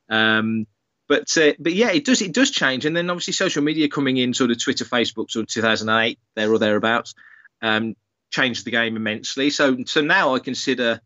[0.09, 0.69] Um,
[1.09, 4.19] but uh, but yeah, it does it does change, and then obviously social media coming
[4.19, 7.15] in, sort of Twitter, Facebook, sort of 2008, there or thereabouts.
[7.61, 7.97] Um,
[8.31, 9.51] changed the game immensely.
[9.51, 11.01] So so now I consider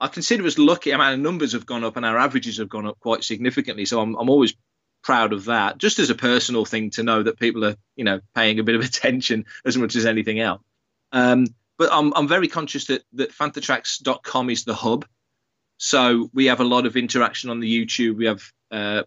[0.00, 0.92] I consider us lucky.
[0.92, 3.84] I mean, our numbers have gone up and our averages have gone up quite significantly.
[3.84, 4.54] So I'm I'm always
[5.02, 5.78] proud of that.
[5.78, 8.74] Just as a personal thing to know that people are you know paying a bit
[8.74, 10.62] of attention as much as anything else.
[11.12, 11.46] Um,
[11.78, 15.06] but I'm I'm very conscious that that fanthatracks.com is the hub.
[15.78, 18.16] So we have a lot of interaction on the YouTube.
[18.16, 19.02] We have uh,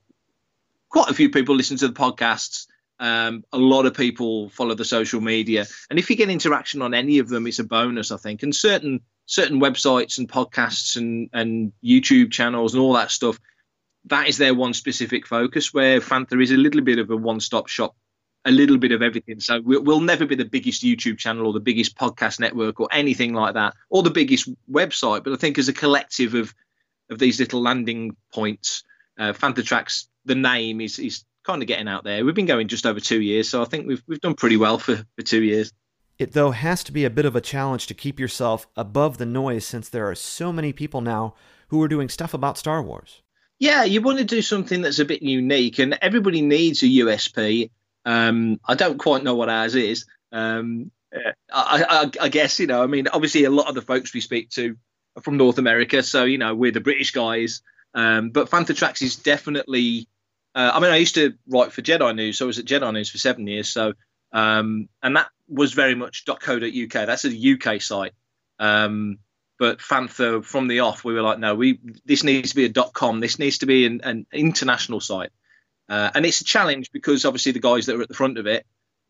[0.89, 2.67] quite a few people listen to the podcasts.
[2.99, 6.93] Um, a lot of people follow the social media, and if you get interaction on
[6.93, 8.43] any of them, it's a bonus, I think.
[8.43, 13.39] And certain certain websites and podcasts and and YouTube channels and all that stuff,
[14.05, 15.73] that is their one specific focus.
[15.73, 17.95] Where Fantha is a little bit of a one stop shop,
[18.45, 19.39] a little bit of everything.
[19.39, 23.33] So we'll, never be the biggest YouTube channel or the biggest podcast network or anything
[23.33, 25.23] like that, or the biggest website.
[25.23, 26.53] But I think as a collective of
[27.09, 28.83] of these little landing points,
[29.17, 32.23] uh, Fantha Tracks, the name is is kind of getting out there.
[32.23, 34.77] We've been going just over two years, so I think we've we've done pretty well
[34.77, 35.73] for, for two years.
[36.19, 39.25] It though has to be a bit of a challenge to keep yourself above the
[39.25, 41.33] noise since there are so many people now
[41.69, 43.23] who are doing stuff about Star Wars.
[43.57, 47.71] Yeah, you want to do something that's a bit unique, and everybody needs a USP.
[48.05, 50.05] Um, I don't quite know what ours is.
[50.31, 50.91] Um,
[51.51, 52.83] I, I, I, guess you know.
[52.83, 54.77] I mean, obviously, a lot of the folks we speak to
[55.15, 57.61] are from North America, so you know we're the British guys.
[57.95, 60.07] Um, but Tracks is definitely
[60.55, 62.91] uh, I mean, I used to write for Jedi News, so I was at Jedi
[62.93, 63.69] News for seven years.
[63.69, 63.93] So,
[64.31, 66.91] um, and that was very much .co.uk.
[66.91, 68.13] That's a UK site.
[68.59, 69.19] Um,
[69.57, 72.83] but Fantha, from the off, we were like, no, we this needs to be a
[72.93, 73.19] .com.
[73.19, 75.31] This needs to be an, an international site.
[75.89, 78.47] Uh, and it's a challenge because obviously the guys that are at the front of
[78.47, 78.65] it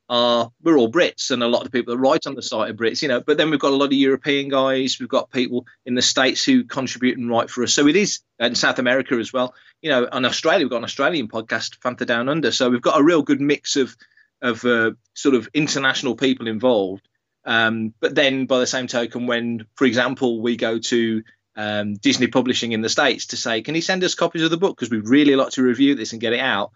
[0.09, 2.71] are we're all Brits, and a lot of the people that write on the site
[2.71, 3.21] are Brits, you know.
[3.21, 6.43] But then we've got a lot of European guys, we've got people in the states
[6.43, 7.73] who contribute and write for us.
[7.73, 10.07] So it is, in South America as well, you know.
[10.11, 12.51] And Australia, we've got an Australian podcast, Fantha Down Under.
[12.51, 13.95] So we've got a real good mix of
[14.41, 17.07] of uh, sort of international people involved.
[17.45, 21.23] Um, but then, by the same token, when, for example, we go to
[21.55, 24.57] um, Disney Publishing in the States to say, can you send us copies of the
[24.57, 24.77] book?
[24.77, 26.71] Because we'd really like to review this and get it out.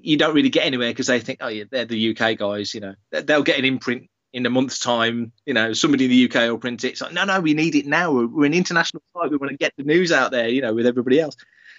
[0.00, 2.80] You don't really get anywhere because they think, oh, yeah, they're the UK guys, you
[2.80, 5.32] know, they'll get an imprint in a month's time.
[5.46, 6.88] You know, somebody in the UK will print it.
[6.88, 8.12] It's like, no, no, we need it now.
[8.12, 9.30] We're, we're an international site.
[9.30, 11.36] We want to get the news out there, you know, with everybody else.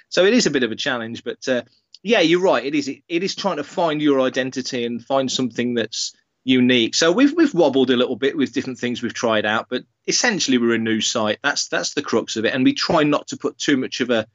[0.09, 1.63] So it is a bit of a challenge, but uh,
[2.03, 2.63] yeah, you're right.
[2.63, 2.87] It is.
[2.87, 6.13] It, it is trying to find your identity and find something that's
[6.43, 6.93] unique.
[6.95, 10.57] So we've we've wobbled a little bit with different things we've tried out, but essentially
[10.57, 11.39] we're a news site.
[11.43, 14.11] That's that's the crux of it, and we try not to put too much of
[14.11, 14.27] a.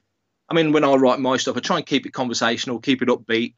[0.51, 3.07] I mean, when I write my stuff, I try and keep it conversational, keep it
[3.07, 3.53] upbeat.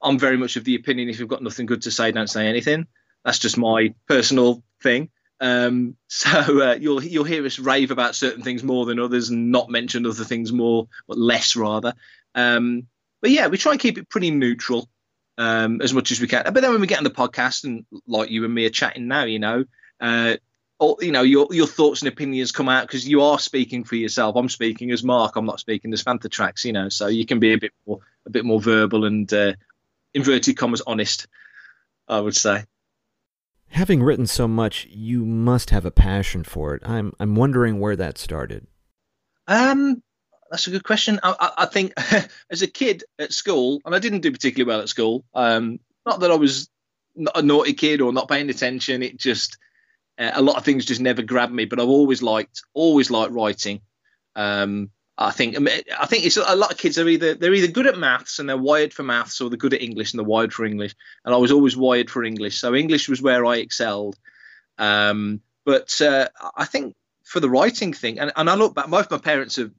[0.00, 2.46] I'm very much of the opinion if you've got nothing good to say, don't say
[2.46, 2.86] anything.
[3.26, 5.10] That's just my personal thing.
[5.38, 9.52] Um, so uh, you'll you'll hear us rave about certain things more than others, and
[9.52, 11.92] not mention other things more, but less rather.
[12.34, 12.86] Um,
[13.20, 14.88] but yeah, we try and keep it pretty neutral
[15.36, 16.44] um, as much as we can.
[16.44, 19.08] But then when we get on the podcast and like you and me are chatting
[19.08, 19.66] now, you know,
[20.00, 20.36] uh,
[20.80, 24.36] you know, your your thoughts and opinions come out because you are speaking for yourself.
[24.36, 25.36] I'm speaking as Mark.
[25.36, 26.88] I'm not speaking as Fantha Tracks, you know.
[26.88, 29.52] So you can be a bit more a bit more verbal and uh,
[30.12, 31.26] inverted commas honest.
[32.08, 32.64] I would say.
[33.68, 36.82] Having written so much, you must have a passion for it.
[36.84, 38.66] I'm I'm wondering where that started.
[39.46, 40.02] Um,
[40.50, 41.18] that's a good question.
[41.22, 41.92] I, I, I think
[42.50, 45.24] as a kid at school, and I didn't do particularly well at school.
[45.34, 46.68] Um, not that I was
[47.16, 49.02] not a naughty kid or not paying attention.
[49.02, 49.58] It just
[50.18, 51.64] uh, a lot of things just never grabbed me.
[51.64, 53.80] But I've always liked always liked writing.
[54.36, 57.86] Um, I think I think it's a lot of kids are either they're either good
[57.86, 60.52] at maths and they're wired for maths or they're good at English and they're wired
[60.52, 60.94] for English.
[61.24, 64.16] And I was always wired for English, so English was where I excelled.
[64.76, 69.10] Um, but uh, I think for the writing thing, and, and I look back, both
[69.10, 69.70] my parents have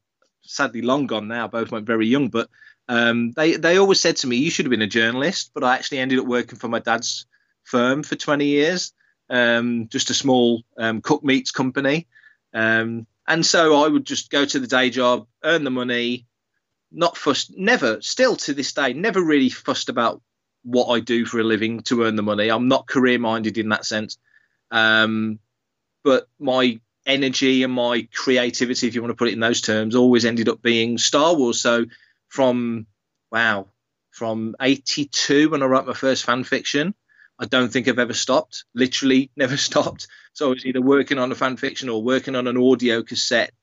[0.42, 1.48] sadly long gone now.
[1.50, 2.50] Both went very young, but
[2.88, 5.76] um, they they always said to me, "You should have been a journalist." But I
[5.76, 7.26] actually ended up working for my dad's
[7.64, 8.94] firm for 20 years,
[9.30, 12.08] um, just a small um, cook meats company.
[12.54, 16.26] Um, and so I would just go to the day job, earn the money,
[16.92, 20.22] not fussed, never, still to this day, never really fussed about
[20.64, 22.50] what I do for a living to earn the money.
[22.50, 24.18] I'm not career minded in that sense.
[24.72, 25.40] Um,
[26.04, 29.96] but my energy and my creativity, if you want to put it in those terms,
[29.96, 31.62] always ended up being Star Wars.
[31.62, 31.86] So
[32.30, 32.88] from
[33.32, 33.68] wow,
[34.12, 36.94] from '82 when I wrote my first fan fiction,
[37.38, 38.66] I don't think I've ever stopped.
[38.74, 40.08] Literally, never stopped.
[40.34, 43.54] So I was either working on a fan fiction or working on an audio cassette.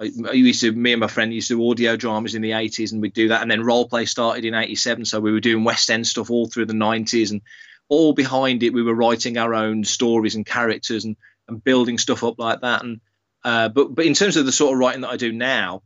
[0.00, 2.52] I, I used to, me and my friend used to do audio dramas in the
[2.52, 3.42] 80s, and we'd do that.
[3.42, 6.46] And then role play started in '87, so we were doing West End stuff all
[6.46, 7.42] through the '90s, and
[7.88, 11.16] all behind it, we were writing our own stories and characters and
[11.48, 12.84] and building stuff up like that.
[12.84, 13.00] And
[13.44, 15.82] uh, but but in terms of the sort of writing that I do now,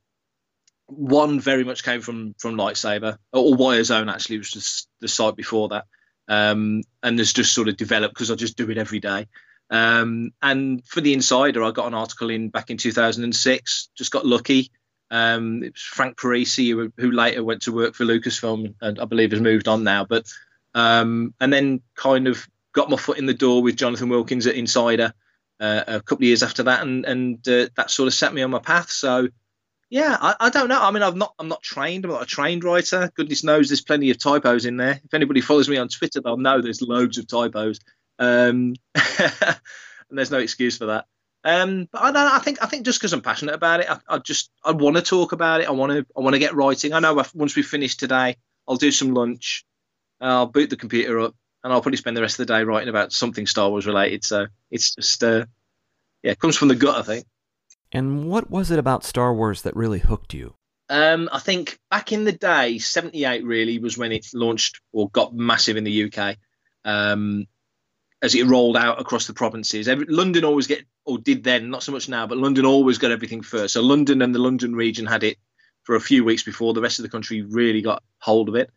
[0.86, 5.36] one very much came from from Lightsaber or Wire Zone actually which was the site
[5.36, 5.86] before that,
[6.28, 9.26] um, and there's just sort of developed because I just do it every day.
[9.70, 13.88] Um, and for the Insider, I got an article in back in 2006.
[13.94, 14.70] Just got lucky.
[15.10, 19.04] Um, it was Frank Parisi, who, who, later went to work for Lucasfilm and I
[19.04, 20.04] believe has moved on now.
[20.04, 20.26] But
[20.74, 24.54] um, and then kind of got my foot in the door with Jonathan Wilkins at
[24.54, 25.12] Insider,
[25.60, 28.42] uh, a couple of years after that, and and uh, that sort of set me
[28.42, 28.90] on my path.
[28.90, 29.28] So
[29.92, 30.80] yeah, I, I, don't know.
[30.80, 32.06] I mean, I've not I'm not trained.
[32.06, 33.12] I'm not a trained writer.
[33.14, 34.98] Goodness knows, there's plenty of typos in there.
[35.04, 37.78] If anybody follows me on Twitter, they'll know there's loads of typos,
[38.18, 39.58] um, and
[40.10, 41.04] there's no excuse for that.
[41.44, 42.36] Um, but I.
[42.36, 44.96] I think I think just because I'm passionate about it, I, I just I want
[44.96, 45.68] to talk about it.
[45.68, 46.94] I want to I want to get writing.
[46.94, 49.66] I know once we finish today, I'll do some lunch.
[50.22, 52.88] I'll boot the computer up, and I'll probably spend the rest of the day writing
[52.88, 54.24] about something Star Wars related.
[54.24, 55.44] So it's just, uh,
[56.22, 57.26] yeah, it comes from the gut, I think.
[57.92, 60.54] And what was it about Star Wars that really hooked you?
[60.88, 65.34] Um, I think back in the day, '78 really was when it launched or got
[65.34, 66.36] massive in the UK.
[66.84, 67.46] Um,
[68.22, 71.82] as it rolled out across the provinces, Every, London always get or did then, not
[71.82, 73.74] so much now, but London always got everything first.
[73.74, 75.38] So London and the London region had it
[75.82, 78.70] for a few weeks before the rest of the country really got hold of it.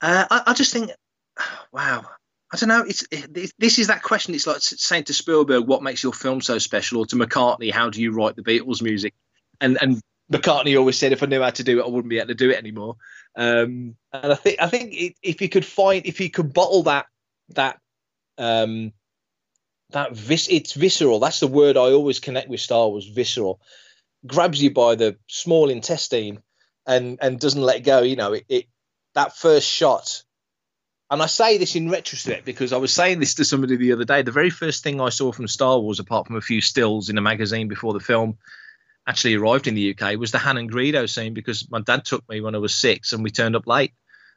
[0.00, 0.90] Uh, I, I, just think
[1.72, 2.06] wow.
[2.52, 2.84] I don't know.
[2.86, 4.34] It's it, this is that question.
[4.34, 7.90] It's like saying to Spielberg, "What makes your film so special?" or to McCartney, "How
[7.90, 9.14] do you write the Beatles music?"
[9.60, 10.00] And and
[10.32, 12.34] McCartney always said, "If I knew how to do it, I wouldn't be able to
[12.34, 12.96] do it anymore."
[13.36, 16.84] Um, and I think I think it, if you could find, if you could bottle
[16.84, 17.06] that
[17.50, 17.80] that
[18.38, 18.92] um,
[19.90, 21.18] that vis, it's visceral.
[21.18, 23.06] That's the word I always connect with Star Wars.
[23.06, 23.60] Visceral
[24.24, 26.42] grabs you by the small intestine
[26.86, 28.02] and and doesn't let go.
[28.02, 28.66] You know, it, it
[29.14, 30.22] that first shot
[31.10, 34.04] and I say this in retrospect because I was saying this to somebody the other
[34.04, 34.22] day.
[34.22, 37.18] The very first thing I saw from Star Wars, apart from a few stills in
[37.18, 38.38] a magazine before the film
[39.06, 42.28] actually arrived in the UK, was the Han and Greedo scene because my dad took
[42.28, 43.92] me when I was six and we turned up late.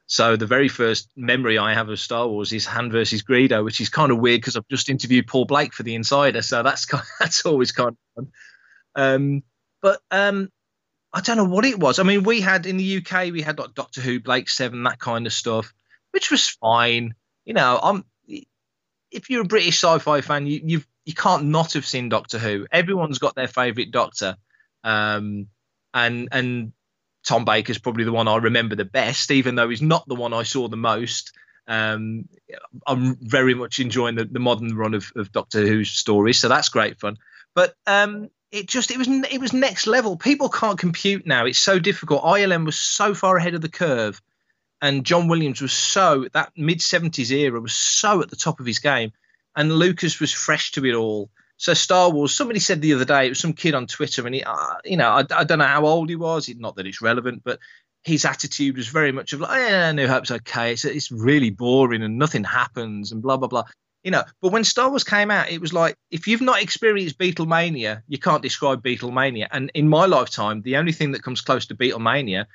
[0.05, 3.82] So the very first memory I have of Star Wars is Han versus Greedo, which
[3.82, 6.86] is kind of weird because I've just interviewed Paul Blake for the Insider, so that's
[6.86, 8.32] kind of, that's always kind of fun.
[8.95, 9.43] Um,
[9.82, 10.49] but um,
[11.13, 11.99] I don't know what it was.
[11.99, 14.99] I mean, we had in the UK, we had like Doctor Who, Blake Seven, that
[14.99, 15.74] kind of stuff,
[16.12, 17.16] which was fine.
[17.45, 18.03] You know, I'm
[19.12, 22.68] if you're a British sci-fi fan, you you've you can't not have seen Doctor Who.
[22.72, 24.38] Everyone's got their favourite Doctor,
[24.84, 25.47] um,
[25.93, 26.74] and and
[27.26, 30.34] Tom Baker's probably the one I remember the best, even though he's not the one
[30.34, 31.32] I saw the most.
[31.68, 32.28] Um,
[32.88, 36.70] I'm very much enjoying the, the modern run of, of Doctor Who's stories, so that's
[36.70, 37.18] great fun.
[37.53, 40.18] But um, it just it was it was next level.
[40.18, 41.45] People can't compute now.
[41.45, 42.24] It's so difficult.
[42.24, 44.22] ILM was so far ahead of the curve,
[44.82, 48.65] and John Williams was so that mid seventies era was so at the top of
[48.65, 49.11] his game,
[49.55, 51.30] and Lucas was fresh to it all.
[51.57, 52.34] So Star Wars.
[52.34, 54.97] Somebody said the other day it was some kid on Twitter, and he, uh, you
[54.97, 56.49] know, I, I don't know how old he was.
[56.57, 57.59] Not that it's relevant, but
[58.03, 60.73] his attitude was very much of like, yeah, New Hope's okay.
[60.73, 63.65] It's it's really boring and nothing happens and blah blah blah
[64.03, 67.17] you know but when star wars came out it was like if you've not experienced
[67.17, 71.65] beatlemania you can't describe beatlemania and in my lifetime the only thing that comes close
[71.65, 72.45] to beatlemania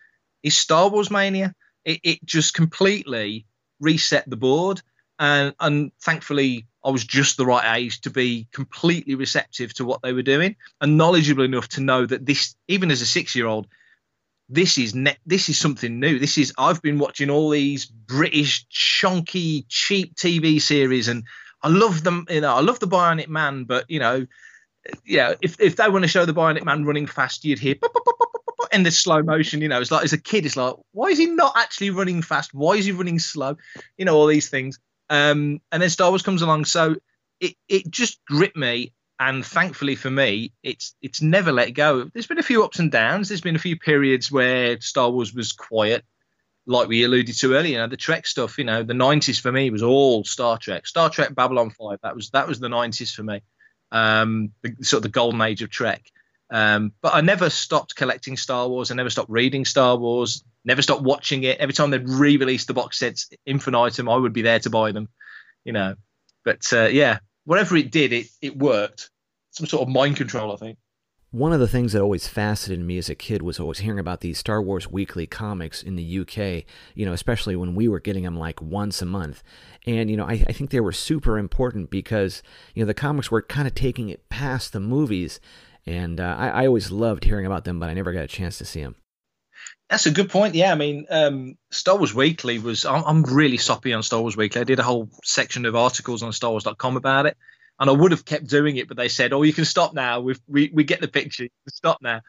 [0.43, 1.55] is star wars mania
[1.85, 3.47] it, it just completely
[3.81, 4.81] reset the board
[5.19, 10.03] and and thankfully i was just the right age to be completely receptive to what
[10.03, 13.47] they were doing and knowledgeable enough to know that this even as a six year
[13.47, 13.67] old
[14.49, 16.19] this is ne- this is something new.
[16.19, 21.25] This is I've been watching all these British chunky cheap TV series, and
[21.63, 22.27] I love them.
[22.29, 24.27] You know, I love the Bionic Man, but you know,
[25.05, 27.77] yeah, if if they want to show the Bionic Man running fast, you'd hear
[28.73, 29.61] in the slow motion.
[29.61, 32.23] You know, it's like as a kid, it's like why is he not actually running
[32.23, 32.55] fast?
[32.55, 33.57] Why is he running slow?
[33.97, 34.79] You know, all these things.
[35.11, 36.97] Um, and then Star Wars comes along, so
[37.41, 42.11] it it just gripped me and thankfully for me, it's it's never let go.
[42.13, 43.29] There's been a few ups and downs.
[43.29, 46.05] There's been a few periods where Star Wars was quiet,
[46.67, 47.73] like we alluded to earlier.
[47.73, 48.59] You know, the Trek stuff.
[48.59, 52.01] You know, the '90s for me was all Star Trek, Star Trek, Babylon Five.
[52.03, 53.41] That was that was the '90s for me.
[53.93, 56.03] Um, the, sort of the golden age of Trek.
[56.51, 58.91] Um, but I never stopped collecting Star Wars.
[58.91, 60.45] I never stopped reading Star Wars.
[60.65, 61.59] Never stopped watching it.
[61.59, 65.09] Every time they'd re-release the box sets infinitum, I would be there to buy them.
[65.65, 65.95] You know,
[66.45, 69.11] but uh, yeah, whatever it did, it it worked.
[69.51, 70.79] Some sort of mind control, I think.
[71.35, 74.21] One of the things that always fascinated me as a kid was always hearing about
[74.21, 76.65] these Star Wars weekly comics in the UK,
[76.95, 79.43] you know, especially when we were getting them like once a month.
[79.85, 82.41] And, you know, I, I think they were super important because,
[82.73, 85.41] you know, the comics were kind of taking it past the movies.
[85.87, 88.59] And uh, I, I always loved hearing about them, but I never got a chance
[88.59, 88.97] to see them.
[89.91, 90.55] That's a good point.
[90.55, 92.87] Yeah, I mean, um, Star Wars Weekly was.
[92.87, 94.63] I'm, I'm really soppy on Star Wars Weekly.
[94.63, 97.37] I did a whole section of articles on StarWars.com about it,
[97.79, 100.21] and I would have kept doing it, but they said, "Oh, you can stop now.
[100.21, 101.49] we we we get the picture.
[101.69, 102.23] Stop now."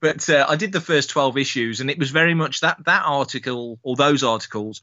[0.00, 3.04] But uh, I did the first twelve issues, and it was very much that that
[3.06, 4.82] article or those articles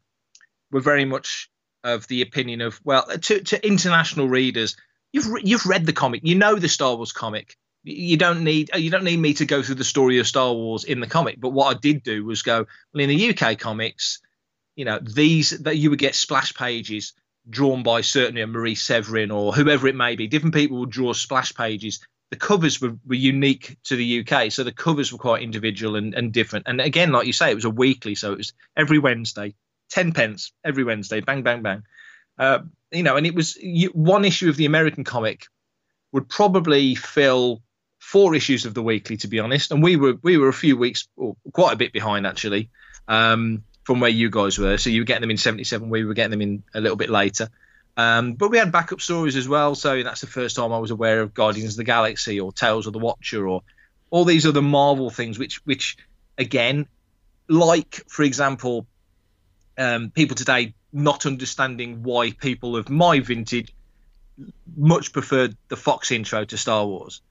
[0.72, 1.50] were very much
[1.84, 4.78] of the opinion of well, to to international readers,
[5.12, 8.70] you've re- you've read the comic, you know the Star Wars comic you don't need
[8.76, 11.40] you don't need me to go through the story of Star Wars in the comic.
[11.40, 14.20] But what I did do was go well in the UK comics,
[14.76, 17.14] you know these that you would get splash pages
[17.50, 20.28] drawn by certainly a Marie Severin or whoever it may be.
[20.28, 22.00] Different people would draw splash pages.
[22.30, 26.16] The covers were, were unique to the UK, so the covers were quite individual and,
[26.16, 26.68] and different.
[26.68, 29.54] And again, like you say, it was a weekly, so it was every Wednesday,
[29.90, 31.84] ten pence every Wednesday, bang bang bang.
[32.40, 32.60] Uh,
[32.92, 33.58] you know, and it was
[33.94, 35.48] one issue of the American comic
[36.14, 37.62] would probably fill
[38.04, 39.72] four issues of the weekly, to be honest.
[39.72, 42.70] And we were we were a few weeks, or quite a bit behind actually,
[43.08, 44.78] um, from where you guys were.
[44.78, 45.90] So you were getting them in '77.
[45.90, 47.50] We were getting them in a little bit later.
[47.96, 49.76] Um, but we had backup stories as well.
[49.76, 52.88] So that's the first time I was aware of Guardians of the Galaxy or Tales
[52.88, 53.62] of the Watcher or
[54.10, 55.98] all these other Marvel things, which which
[56.38, 56.88] again,
[57.48, 58.86] like for example,
[59.78, 63.74] um, people today not understanding why people of my vintage
[64.76, 67.22] much preferred the Fox intro to Star Wars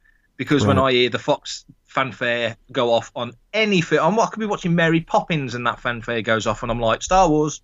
[0.42, 0.74] because right.
[0.74, 4.74] when I hear the Fox fanfare go off on any film, I could be watching
[4.74, 7.62] Mary Poppins and that fanfare goes off, and I'm like Star Wars.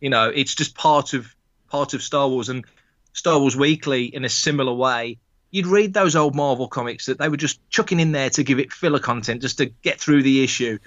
[0.00, 1.34] You know, it's just part of
[1.68, 2.64] part of Star Wars and
[3.14, 5.18] Star Wars Weekly in a similar way.
[5.50, 8.58] You'd read those old Marvel comics that they were just chucking in there to give
[8.58, 10.78] it filler content just to get through the issue.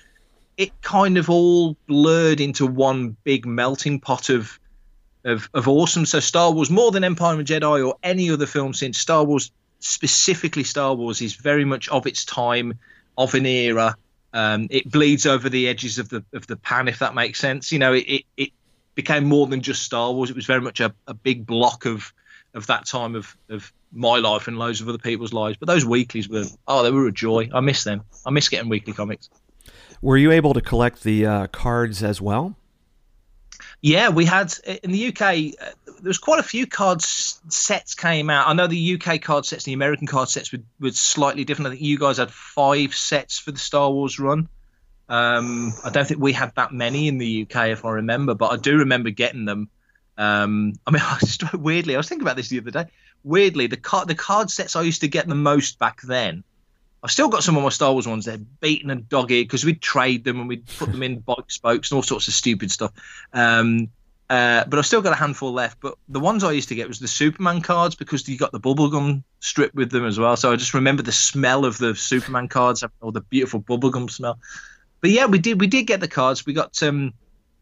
[0.55, 4.59] It kind of all blurred into one big melting pot of
[5.25, 6.05] of, of awesome.
[6.05, 9.51] So Star Wars, more than Empire and Jedi or any other film since, Star Wars
[9.83, 12.79] specifically Star Wars is very much of its time,
[13.17, 13.95] of an era.
[14.33, 17.71] Um, it bleeds over the edges of the of the pan, if that makes sense.
[17.71, 18.49] You know, it, it, it
[18.95, 20.29] became more than just Star Wars.
[20.29, 22.13] It was very much a, a big block of
[22.53, 25.57] of that time of of my life and loads of other people's lives.
[25.57, 27.49] But those weeklies were oh, they were a joy.
[27.53, 28.03] I miss them.
[28.25, 29.29] I miss getting weekly comics.
[30.01, 32.55] Were you able to collect the uh, cards as well?
[33.83, 35.21] Yeah, we had in the UK.
[35.21, 38.47] Uh, there was quite a few cards sets came out.
[38.47, 41.67] I know the UK card sets, and the American card sets were, were slightly different.
[41.67, 44.47] I think you guys had five sets for the Star Wars run.
[45.09, 48.53] Um, I don't think we had that many in the UK, if I remember, but
[48.53, 49.69] I do remember getting them.
[50.17, 52.85] Um, I mean, I just, weirdly, I was thinking about this the other day.
[53.25, 56.45] Weirdly, the card the card sets I used to get the most back then.
[57.03, 58.25] I've still got some of my Star Wars ones.
[58.25, 61.49] They're beaten and dog eared because we'd trade them and we'd put them in bike
[61.51, 62.93] spokes and all sorts of stupid stuff.
[63.33, 63.89] Um,
[64.29, 65.79] uh, but I've still got a handful left.
[65.81, 68.59] But the ones I used to get was the Superman cards because you got the
[68.59, 70.37] bubblegum strip with them as well.
[70.37, 74.39] So I just remember the smell of the Superman cards or the beautiful bubblegum smell.
[75.01, 76.45] But yeah, we did we did get the cards.
[76.45, 77.13] We got um,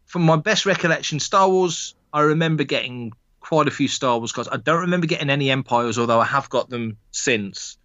[0.06, 1.96] from my best recollection, Star Wars.
[2.12, 4.48] I remember getting quite a few Star Wars cards.
[4.52, 7.76] I don't remember getting any Empires, although I have got them since.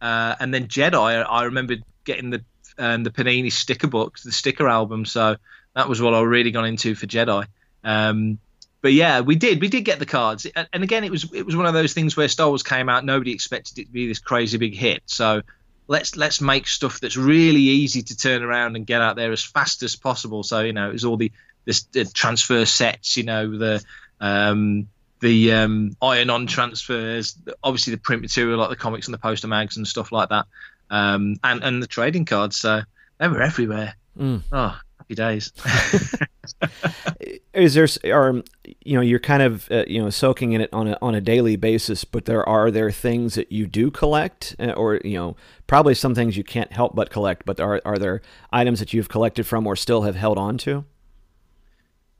[0.00, 2.44] Uh, and then Jedi, I, remember getting the
[2.78, 5.04] um, the Panini sticker books, the sticker album.
[5.04, 5.36] So
[5.74, 7.46] that was what I really got into for Jedi.
[7.82, 8.38] Um,
[8.82, 11.56] but yeah, we did we did get the cards, and again, it was it was
[11.56, 14.18] one of those things where Star Wars came out, nobody expected it to be this
[14.18, 15.02] crazy big hit.
[15.06, 15.42] So
[15.88, 19.42] let's let's make stuff that's really easy to turn around and get out there as
[19.42, 20.42] fast as possible.
[20.42, 21.32] So you know, it was all the
[21.64, 23.84] this the transfer sets, you know, the
[24.20, 24.88] um,
[25.26, 29.76] the um, iron-on transfers, obviously the print material like the comics and the poster mags
[29.76, 30.46] and stuff like that,
[30.90, 32.56] um, and and the trading cards.
[32.56, 32.82] So
[33.18, 33.96] they were everywhere.
[34.16, 34.42] Mm.
[34.52, 35.52] Oh, happy days.
[37.54, 38.44] Is there, or
[38.84, 41.20] you know, you're kind of uh, you know soaking in it on a on a
[41.20, 45.34] daily basis, but there are there things that you do collect, uh, or you know,
[45.66, 47.44] probably some things you can't help but collect.
[47.44, 48.22] But are are there
[48.52, 50.84] items that you've collected from or still have held on to?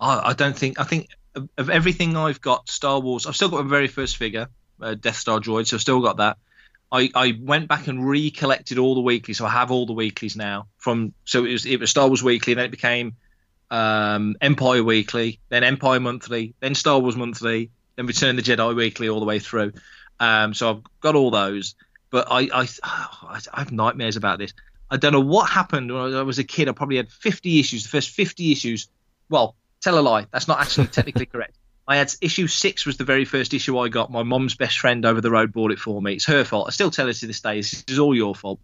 [0.00, 1.08] I, I don't think I think
[1.56, 3.26] of everything I've got, Star Wars.
[3.26, 4.48] I've still got my very first figure,
[4.80, 6.38] uh, Death Star droid, so I've still got that.
[6.90, 10.36] I, I went back and recollected all the weeklies, so I have all the weeklies
[10.36, 10.68] now.
[10.78, 13.16] From so it was it was Star Wars Weekly, then it became
[13.70, 19.08] um, Empire Weekly, then Empire Monthly, then Star Wars Monthly, then Return the Jedi Weekly
[19.08, 19.72] all the way through.
[20.20, 21.74] Um, so I've got all those,
[22.10, 22.68] but I I,
[23.52, 24.52] I have nightmares about this.
[24.88, 26.68] I don't know what happened when I was a kid.
[26.68, 27.82] I probably had 50 issues.
[27.82, 28.88] The first 50 issues,
[29.28, 29.56] well,
[29.86, 30.26] tell a lie.
[30.32, 31.56] That's not actually technically correct.
[31.86, 34.10] I had issue six was the very first issue I got.
[34.10, 36.14] My mom's best friend over the road bought it for me.
[36.14, 36.66] It's her fault.
[36.66, 37.58] I still tell her to this day.
[37.58, 38.58] This is all your fault.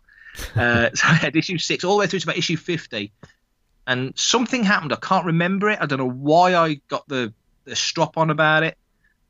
[0.56, 3.12] Uh, so I had issue six all the way through to about issue fifty,
[3.86, 4.92] and something happened.
[4.92, 5.78] I can't remember it.
[5.80, 7.32] I don't know why I got the
[7.64, 8.76] the strop on about it,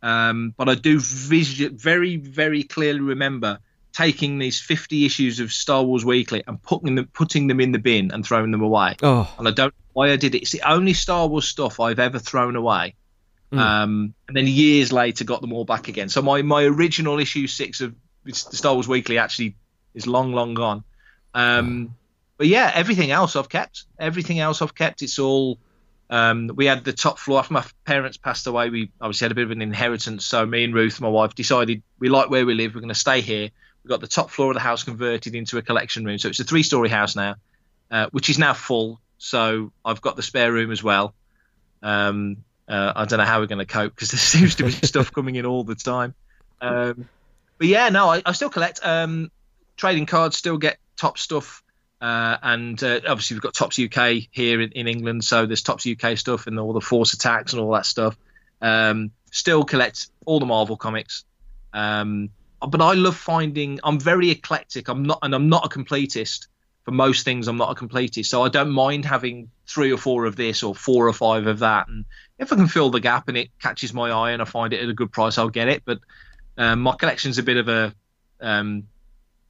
[0.02, 3.58] um, but I do vis- very very clearly remember
[3.92, 7.78] taking these 50 issues of Star Wars Weekly and putting them putting them in the
[7.78, 8.96] bin and throwing them away.
[9.02, 9.32] Oh.
[9.38, 10.42] And I don't know why I did it.
[10.42, 12.94] It's the only Star Wars stuff I've ever thrown away.
[13.52, 13.58] Mm.
[13.58, 16.08] Um, and then years later got them all back again.
[16.08, 17.94] So my, my original issue six of
[18.32, 19.56] Star Wars Weekly actually
[19.94, 20.84] is long, long gone.
[21.34, 21.94] Um,
[22.38, 23.84] but yeah, everything else I've kept.
[23.98, 25.02] Everything else I've kept.
[25.02, 25.58] It's all.
[26.10, 28.68] Um, we had the top floor after my parents passed away.
[28.68, 30.26] We obviously had a bit of an inheritance.
[30.26, 32.74] So me and Ruth, my wife, decided we like where we live.
[32.74, 33.50] We're going to stay here.
[33.82, 36.18] We've got the Topps floor of the house converted into a collection room.
[36.18, 37.36] So it's a three story house now,
[37.90, 39.00] uh, which is now full.
[39.18, 41.14] So I've got the spare room as well.
[41.82, 44.70] Um, uh, I don't know how we're going to cope because there seems to be
[44.70, 46.14] stuff coming in all the time.
[46.60, 47.08] Um,
[47.58, 49.30] but yeah, no, I, I still collect um,
[49.76, 50.36] trading cards.
[50.36, 51.62] Still get top stuff,
[52.00, 55.86] uh, and uh, obviously we've got Topps UK here in, in, England, so there's Topps
[55.86, 58.16] UK stuff and all the Force Attax and all that stuff.
[58.60, 61.24] Um, still collect all the Marvel comics.
[61.72, 62.30] Um,
[62.66, 63.80] but I love finding.
[63.84, 64.88] I'm very eclectic.
[64.88, 66.46] I'm not, and I'm not a completist.
[66.84, 70.24] For most things, I'm not a completist, so I don't mind having three or four
[70.24, 71.86] of this or four or five of that.
[71.86, 72.04] And
[72.38, 74.82] if I can fill the gap and it catches my eye and I find it
[74.82, 75.82] at a good price, I'll get it.
[75.84, 76.00] But
[76.58, 77.94] um, my collection's a bit of a
[78.40, 78.88] um,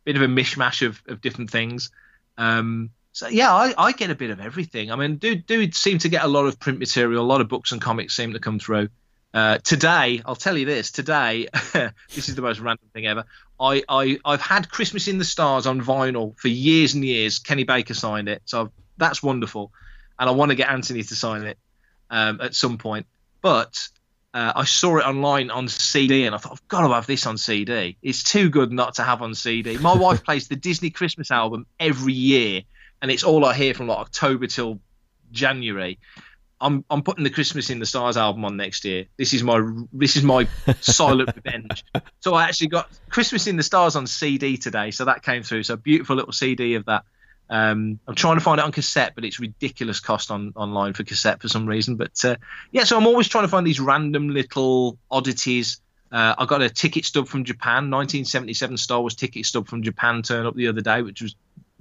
[0.04, 1.90] bit of a mishmash of, of different things.
[2.36, 4.90] Um, so yeah, I, I, get a bit of everything.
[4.90, 7.48] I mean, do do seem to get a lot of print material, a lot of
[7.48, 8.88] books and comics seem to come through.
[9.34, 10.90] Uh, today, I'll tell you this.
[10.90, 11.48] Today,
[12.14, 13.24] this is the most random thing ever.
[13.58, 17.38] I, I I've had Christmas in the Stars on vinyl for years and years.
[17.38, 19.72] Kenny Baker signed it, so that's wonderful,
[20.18, 21.58] and I want to get Anthony to sign it
[22.10, 23.06] um, at some point.
[23.40, 23.88] But
[24.34, 27.26] uh, I saw it online on CD, and I thought I've got to have this
[27.26, 27.96] on CD.
[28.02, 29.78] It's too good not to have on CD.
[29.78, 32.62] My wife plays the Disney Christmas album every year,
[33.00, 34.80] and it's all I hear from like October till
[35.30, 35.98] January.
[36.62, 39.06] I'm I'm putting the Christmas in the Stars album on next year.
[39.18, 39.60] This is my
[39.92, 40.46] this is my
[40.80, 41.84] silent revenge.
[42.20, 45.64] So I actually got Christmas in the Stars on CD today, so that came through.
[45.64, 47.04] So beautiful little CD of that.
[47.50, 51.02] Um, I'm trying to find it on cassette, but it's ridiculous cost on online for
[51.02, 51.96] cassette for some reason.
[51.96, 52.36] But uh,
[52.70, 55.80] yeah, so I'm always trying to find these random little oddities.
[56.10, 60.22] Uh, I got a ticket stub from Japan, 1977 Star Wars ticket stub from Japan
[60.22, 61.34] turn up the other day, which was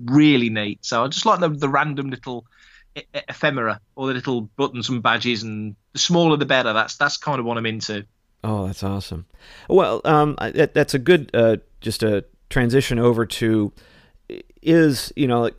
[0.04, 0.80] really neat.
[0.82, 2.46] So I just like the, the random little
[2.96, 6.74] ephemera, all the little buttons and badges and the smaller the better.
[6.74, 8.06] That's that's kind of what I'm into.
[8.44, 9.26] Oh, that's awesome.
[9.70, 13.72] Well, um, that, that's a good uh, just a transition over to
[14.62, 15.50] is you know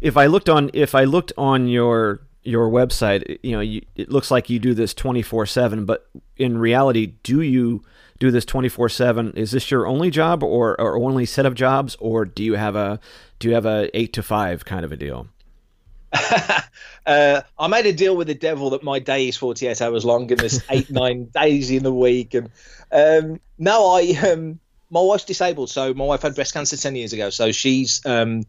[0.00, 4.10] if I looked on if I looked on your your website, you know, you, it
[4.10, 7.84] looks like you do this 24/7, but in reality, do you
[8.18, 9.36] do this 24/7?
[9.36, 12.76] Is this your only job or or only set of jobs or do you have
[12.76, 13.00] a
[13.38, 15.28] do you have a 8 to 5 kind of a deal?
[17.06, 20.30] uh, I made a deal with the devil that my day is 48 hours long
[20.30, 22.34] and there's eight, nine days in the week.
[22.34, 22.50] And
[22.92, 24.58] um, now I, um,
[24.90, 25.70] my wife's disabled.
[25.70, 27.30] So my wife had breast cancer 10 years ago.
[27.30, 28.44] So she's, um,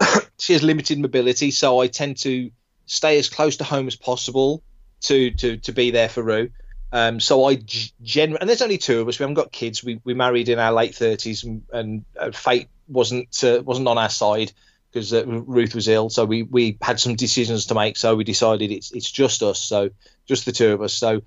[0.38, 1.50] she has limited mobility.
[1.50, 2.50] So I tend to
[2.86, 4.62] stay as close to home as possible
[5.02, 6.50] to, to, to be there for Rue.
[6.94, 7.56] Um, so I
[8.02, 9.18] generally, and there's only two of us.
[9.18, 9.82] We haven't got kids.
[9.82, 13.96] We, we married in our late 30s and, and uh, fate wasn't, uh, wasn't on
[13.96, 14.52] our side
[14.92, 16.10] because uh, Ruth was ill.
[16.10, 17.96] So we we had some decisions to make.
[17.96, 19.60] So we decided it's it's just us.
[19.60, 19.90] So
[20.26, 20.92] just the two of us.
[20.92, 21.22] So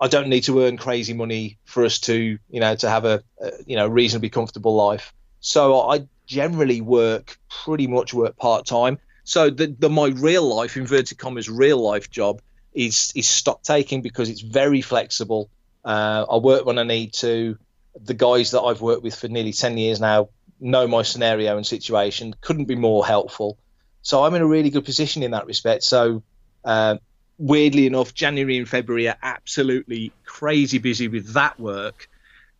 [0.00, 3.22] I don't need to earn crazy money for us to you know to have a,
[3.40, 5.12] a you know reasonably comfortable life.
[5.40, 8.98] So I generally work pretty much work part time.
[9.24, 12.40] So the, the my real life inverted commas real life job
[12.72, 15.50] is is stock taking because it's very flexible.
[15.84, 17.58] Uh, I work when I need to.
[18.02, 20.28] The guys that I've worked with for nearly ten years now
[20.60, 22.34] know my scenario and situation.
[22.40, 23.58] Couldn't be more helpful.
[24.02, 25.82] So I'm in a really good position in that respect.
[25.82, 26.22] So
[26.64, 26.96] uh,
[27.38, 32.08] weirdly enough, January and February are absolutely crazy busy with that work.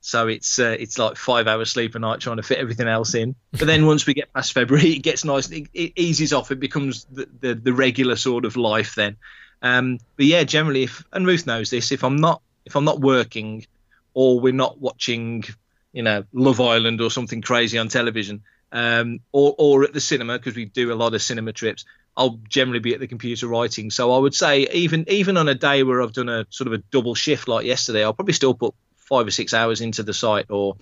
[0.02, 3.14] So it's uh, it's like five hours sleep a night trying to fit everything else
[3.14, 3.34] in.
[3.52, 5.50] But then once we get past February, it gets nice.
[5.50, 6.50] It, it eases off.
[6.50, 9.16] It becomes the, the, the regular sort of life then.
[9.60, 13.00] Um, but yeah, generally, if and Ruth knows this, if I'm not if I'm not
[13.00, 13.66] working,
[14.14, 15.44] or we're not watching
[15.92, 20.38] you know Love Island or something crazy on television, um, or or at the cinema
[20.38, 21.84] because we do a lot of cinema trips.
[22.16, 23.90] I'll generally be at the computer writing.
[23.90, 26.74] So I would say even even on a day where I've done a sort of
[26.74, 30.14] a double shift like yesterday, I'll probably still put five or six hours into the
[30.14, 30.76] site or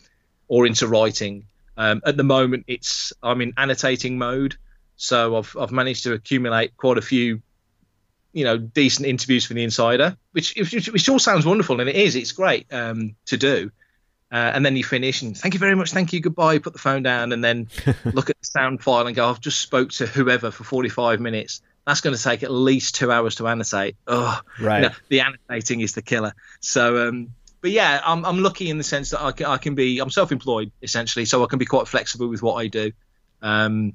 [0.48, 1.44] or into writing.
[1.76, 4.56] Um, at the moment, it's I'm in annotating mode,
[4.96, 7.40] so I've I've managed to accumulate quite a few,
[8.32, 11.96] you know, decent interviews for the Insider, which which, which all sounds wonderful and it
[11.96, 12.16] is.
[12.16, 13.70] It's great um, to do.
[14.30, 16.58] Uh, and then you finish and thank you very much, thank you, goodbye.
[16.58, 17.68] Put the phone down and then
[18.04, 21.62] look at the sound file and go, I've just spoke to whoever for 45 minutes.
[21.86, 23.96] That's going to take at least two hours to annotate.
[24.06, 24.82] Oh, right.
[24.82, 26.34] You know, the annotating is the killer.
[26.60, 27.30] So, um,
[27.62, 30.10] but yeah, I'm, I'm lucky in the sense that I can, I can be, I'm
[30.10, 32.92] self-employed essentially, so I can be quite flexible with what I do.
[33.40, 33.94] Um,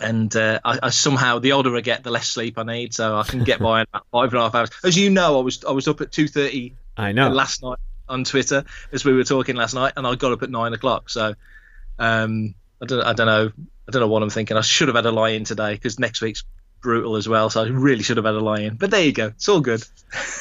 [0.00, 3.16] and uh, I, I, somehow the older I get, the less sleep I need, so
[3.16, 4.70] I can get by in about five and a half hours.
[4.84, 6.76] As you know, I was I was up at two thirty.
[6.96, 7.78] I know last night
[8.08, 11.10] on Twitter as we were talking last night, and I got up at nine o'clock.
[11.10, 11.34] So
[11.98, 13.52] um, I don't I don't know
[13.88, 14.56] I don't know what I'm thinking.
[14.56, 16.44] I should have had a lie in today because next week's
[16.80, 17.50] brutal as well.
[17.50, 18.76] So I really should have had a lie in.
[18.76, 19.28] But there you go.
[19.28, 19.82] It's all good.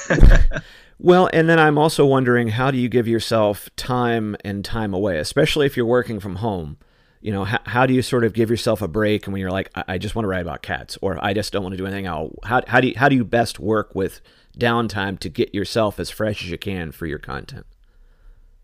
[0.99, 5.17] well, and then I'm also wondering how do you give yourself time and time away,
[5.17, 6.77] especially if you're working from home.
[7.21, 9.71] You know, how, how do you sort of give yourself a break when you're like,
[9.73, 11.85] I, I just want to write about cats, or I just don't want to do
[11.85, 12.33] anything else?
[12.43, 14.21] How, how do you, how do you best work with
[14.57, 17.65] downtime to get yourself as fresh as you can for your content?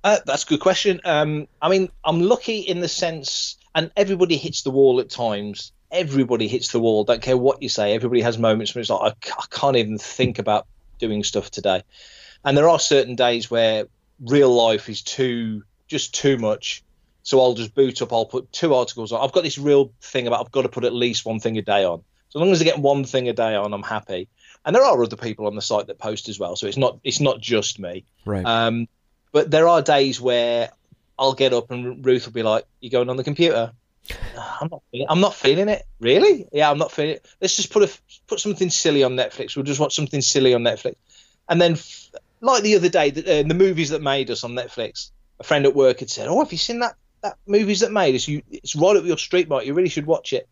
[0.03, 0.99] Uh, that's a good question.
[1.05, 5.71] Um, I mean, I'm lucky in the sense, and everybody hits the wall at times.
[5.91, 7.03] Everybody hits the wall.
[7.03, 7.93] Don't care what you say.
[7.93, 10.67] Everybody has moments where it's like, I, I can't even think about
[10.99, 11.83] doing stuff today.
[12.43, 13.85] And there are certain days where
[14.19, 16.83] real life is too, just too much.
[17.21, 18.11] So I'll just boot up.
[18.11, 19.23] I'll put two articles on.
[19.23, 21.61] I've got this real thing about I've got to put at least one thing a
[21.61, 22.03] day on.
[22.29, 24.27] So long as I get one thing a day on, I'm happy
[24.65, 26.55] and there are other people on the site that post as well.
[26.55, 28.05] So it's not it's not just me.
[28.25, 28.45] Right.
[28.45, 28.87] Um,
[29.31, 30.69] but there are days where
[31.17, 33.71] I'll get up and Ruth will be like, "You going on the computer?"
[34.37, 34.81] I'm not.
[34.91, 35.85] Feeling, I'm not feeling it.
[35.99, 36.47] Really?
[36.51, 37.25] Yeah, I'm not feeling it.
[37.41, 37.91] Let's just put a
[38.27, 39.55] put something silly on Netflix.
[39.55, 40.95] We'll just watch something silly on Netflix,
[41.49, 41.77] and then
[42.41, 45.11] like the other day, the, uh, the movies that made us on Netflix.
[45.39, 48.15] A friend at work had said, "Oh, have you seen that that movies that made
[48.15, 48.27] us?
[48.27, 49.65] You, it's right up your street, Mike.
[49.65, 50.47] You really should watch it."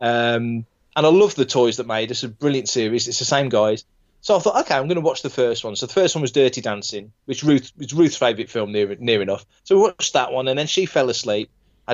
[0.00, 0.66] Um,
[0.96, 2.10] and I love the toys that made.
[2.10, 3.08] It's a brilliant series.
[3.08, 3.84] It's the same guys.
[4.20, 5.76] So I thought, okay, I'm going to watch the first one.
[5.76, 9.20] So the first one was Dirty Dancing, which Ruth was Ruth's favourite film near near
[9.20, 9.44] enough.
[9.64, 11.50] So we watched that one, and then she fell asleep.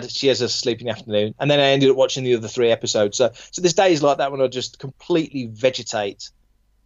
[0.09, 2.47] She has a sleep in the afternoon, and then I ended up watching the other
[2.47, 3.17] three episodes.
[3.17, 6.31] So so there's days like that when I just completely vegetate,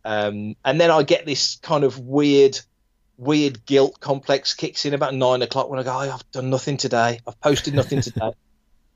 [0.04, 2.58] um, and then I get this kind of weird
[3.18, 6.78] weird guilt complex kicks in about nine o'clock when I go, oh, I've done nothing
[6.78, 7.20] today.
[7.26, 8.32] I've posted nothing today.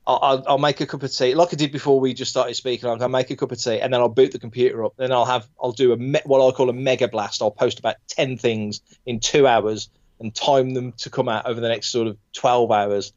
[0.09, 2.89] I'll, I'll, make a cup of tea like I did before we just started speaking.
[2.89, 4.93] I'll make a cup of tea and then I'll boot the computer up.
[4.97, 7.43] Then I'll have I'll do a me- what I call a mega blast.
[7.43, 9.89] I'll post about ten things in two hours
[10.19, 13.13] and time them to come out over the next sort of twelve hours,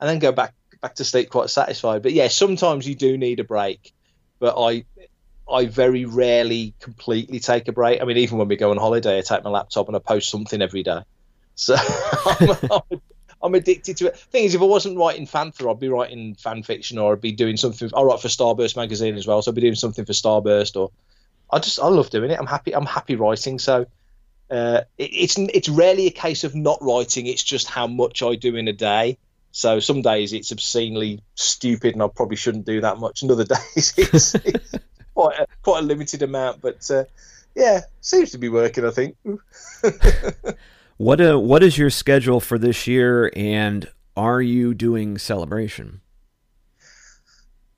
[0.00, 2.02] and then go back back to sleep quite satisfied.
[2.02, 3.92] But yeah, sometimes you do need a break.
[4.38, 4.84] But I
[5.50, 8.02] I very rarely completely take a break.
[8.02, 10.28] I mean, even when we go on holiday, I take my laptop and I post
[10.28, 11.00] something every day.
[11.54, 11.76] So
[12.26, 13.00] I'm, I'm,
[13.46, 14.18] I'm addicted to it.
[14.18, 17.32] Thing is, if I wasn't writing fantha, I'd be writing fan fiction or I'd be
[17.32, 17.90] doing something.
[17.96, 20.76] I write for Starburst magazine as well, so I'd be doing something for Starburst.
[20.76, 20.90] Or
[21.50, 22.38] I just I love doing it.
[22.38, 22.74] I'm happy.
[22.74, 23.58] I'm happy writing.
[23.58, 23.86] So
[24.50, 27.26] uh, it, it's it's rarely a case of not writing.
[27.26, 29.18] It's just how much I do in a day.
[29.52, 33.22] So some days it's obscenely stupid, and I probably shouldn't do that much.
[33.22, 33.44] And other
[33.74, 34.74] days it's, it's
[35.14, 36.60] quite a, quite a limited amount.
[36.60, 37.04] But uh,
[37.54, 38.84] yeah, seems to be working.
[38.84, 39.16] I think.
[40.96, 46.00] what uh, what is your schedule for this year, and are you doing celebration?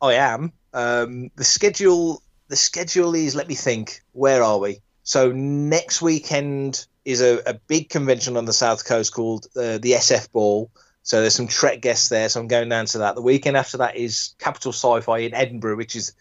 [0.01, 0.53] I am.
[0.73, 3.35] Um, the schedule the schedule is.
[3.35, 4.03] Let me think.
[4.13, 4.81] Where are we?
[5.03, 9.93] So next weekend is a, a big convention on the south coast called uh, the
[9.93, 10.71] SF Ball.
[11.03, 12.29] So there's some Trek guests there.
[12.29, 13.15] So I'm going down to that.
[13.15, 16.13] The weekend after that is Capital Sci-Fi in Edinburgh, which is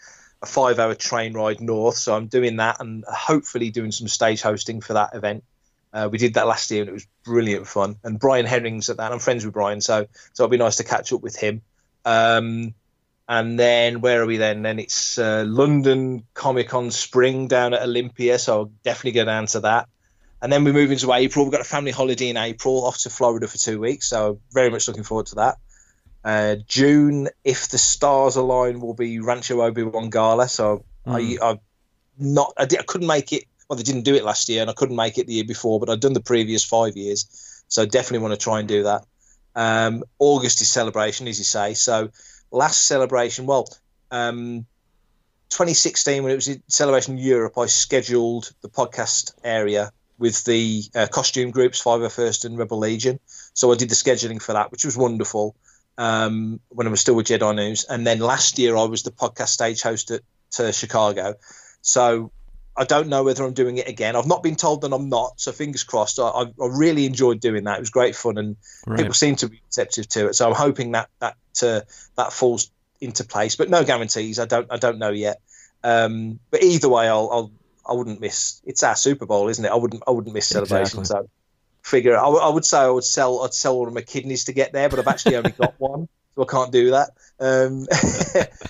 [0.42, 1.98] a five-hour train ride north.
[1.98, 5.44] So I'm doing that and hopefully doing some stage hosting for that event.
[5.94, 7.96] Uh, we did that last year and it was brilliant fun.
[8.04, 9.12] And Brian Herring's at that.
[9.12, 11.62] I'm friends with Brian, so so it'll be nice to catch up with him.
[12.06, 12.74] Um,
[13.30, 14.62] and then where are we then?
[14.62, 19.48] Then it's uh, London Comic Con Spring down at Olympia, so I'll definitely go down
[19.48, 19.90] to that.
[20.42, 21.44] And then we move into April.
[21.46, 24.70] We've got a family holiday in April, off to Florida for two weeks, so very
[24.70, 25.58] much looking forward to that.
[26.24, 30.48] Uh, June, if the stars align, will be Rancho Obi Wan Gala.
[30.48, 31.42] So mm.
[31.42, 31.60] I, I
[32.20, 33.46] not I, did, I couldn't make it.
[33.70, 35.80] Well, they didn't do it last year, and I couldn't make it the year before,
[35.80, 39.06] but I'd done the previous five years, so definitely want to try and do that.
[39.56, 41.74] Um, August is celebration, as you say.
[41.74, 42.10] So
[42.52, 43.68] last celebration, well,
[44.12, 44.66] um,
[45.50, 51.52] 2016 when it was Celebration Europe, I scheduled the podcast area with the uh, costume
[51.52, 53.20] groups, Five oh First and Rebel Legion.
[53.54, 55.56] So I did the scheduling for that, which was wonderful.
[55.98, 59.12] Um, when I was still with Jedi News, and then last year I was the
[59.12, 61.36] podcast stage host at Chicago.
[61.82, 62.32] So
[62.78, 64.16] I don't know whether I'm doing it again.
[64.16, 66.20] I've not been told that I'm not, so fingers crossed.
[66.20, 67.78] I, I, I really enjoyed doing that.
[67.78, 68.56] It was great fun, and
[68.86, 68.98] right.
[68.98, 70.36] people seem to be receptive to it.
[70.36, 71.82] So I'm hoping that that uh,
[72.16, 72.70] that falls
[73.02, 74.40] into place, but no guarantees.
[74.40, 75.42] I don't I don't know yet.
[75.84, 77.52] Um, but either way, I'll, I'll
[77.88, 78.62] I wouldn't miss.
[78.66, 79.72] It's our Super Bowl, isn't it?
[79.72, 81.00] I wouldn't I wouldn't miss celebration.
[81.00, 81.28] Exactly.
[81.28, 81.30] So
[81.84, 84.46] figure I, w- I would say I would sell I'd sell all of my kidneys
[84.46, 86.08] to get there, but I've actually only got one,
[86.38, 87.10] so I can't do that.
[87.40, 87.88] Um,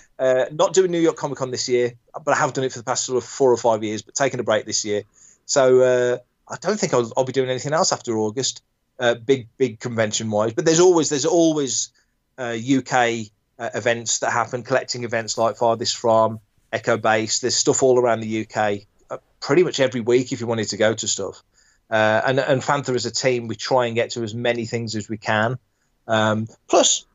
[0.19, 1.93] uh, not doing New York Comic Con this year,
[2.23, 4.01] but I have done it for the past sort of four or five years.
[4.01, 5.03] But taking a break this year,
[5.45, 8.63] so uh, I don't think I'll, I'll, be doing anything else after August.
[8.99, 11.91] Uh, big big convention wise, but there's always there's always
[12.39, 16.39] UK uh, uh, events that happen, collecting events like Farthest From,
[16.71, 17.39] Echo Base.
[17.39, 20.77] There's stuff all around the UK, uh, pretty much every week if you wanted to
[20.77, 21.43] go to stuff.
[21.89, 24.95] Uh, and and Fantha as a team, we try and get to as many things
[24.95, 25.59] as we can.
[26.07, 27.05] Um, plus,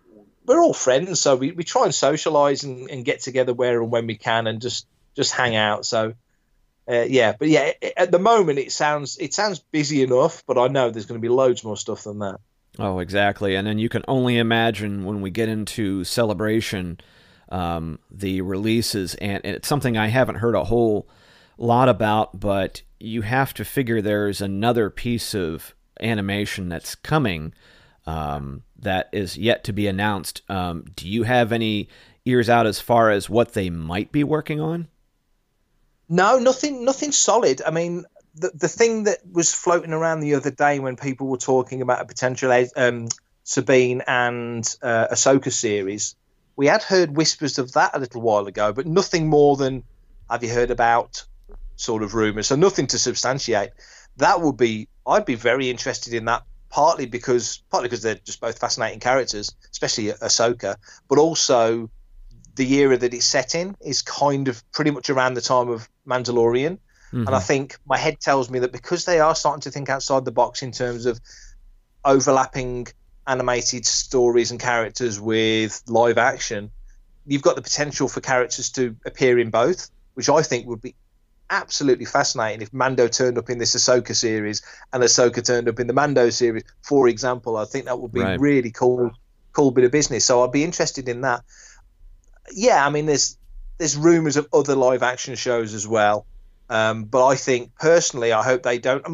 [0.46, 3.90] we're all friends, so we, we try and socialise and, and, get together where and
[3.90, 5.86] when we can, and just just hang out.
[5.86, 6.14] So.
[6.90, 10.66] Uh, yeah, but yeah, at the moment it sounds it sounds busy enough, but I
[10.66, 12.40] know there's going to be loads more stuff than that.
[12.78, 13.54] Oh, exactly.
[13.54, 16.98] And then you can only imagine when we get into celebration,
[17.50, 21.08] um, the releases, and, and, it's something I haven't heard a whole
[21.58, 27.52] lot about, but you have to figure there's another piece of animation that's coming
[28.06, 30.42] um, that is yet to be announced.
[30.48, 31.88] Um, do you have any
[32.24, 34.88] ears out as far as what they might be working on?
[36.08, 37.62] No, nothing, nothing solid.
[37.64, 41.38] I mean, the, the thing that was floating around the other day when people were
[41.38, 43.08] talking about a potential um,
[43.44, 46.14] Sabine and uh, Ahsoka series,
[46.56, 49.84] we had heard whispers of that a little while ago, but nothing more than
[50.30, 51.24] have you heard about
[51.76, 52.46] sort of rumors.
[52.46, 53.70] So nothing to substantiate.
[54.18, 56.44] That would be I'd be very interested in that.
[56.72, 60.76] Partly because partly because they're just both fascinating characters, especially Ahsoka,
[61.08, 61.90] but also
[62.54, 65.88] the era that it's set in is kind of pretty much around the time of
[66.06, 66.78] Mandalorian.
[67.08, 67.26] Mm-hmm.
[67.26, 70.24] And I think my head tells me that because they are starting to think outside
[70.24, 71.20] the box in terms of
[72.04, 72.86] overlapping
[73.26, 76.70] animated stories and characters with live action,
[77.26, 80.94] you've got the potential for characters to appear in both, which I think would be
[81.52, 85.86] absolutely fascinating if Mando turned up in this Ahsoka series and Ahsoka turned up in
[85.86, 87.56] the Mando series, for example.
[87.58, 88.40] I think that would be right.
[88.40, 89.12] really cool,
[89.52, 90.24] cool bit of business.
[90.24, 91.42] So I'd be interested in that.
[92.52, 93.36] Yeah, I mean, there's
[93.78, 96.26] there's rumors of other live action shows as well.
[96.70, 99.06] Um, but I think personally, I hope they don't.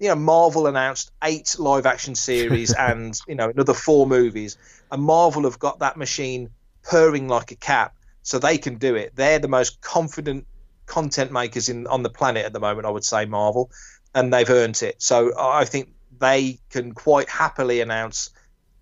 [0.00, 4.58] You know, Marvel announced eight live action series and you know another four movies,
[4.90, 6.50] and Marvel have got that machine
[6.82, 7.92] purring like a cat,
[8.24, 9.14] so they can do it.
[9.14, 10.46] They're the most confident
[10.86, 12.86] content makers in on the planet at the moment.
[12.86, 13.70] I would say Marvel,
[14.14, 15.00] and they've earned it.
[15.02, 18.30] So I think they can quite happily announce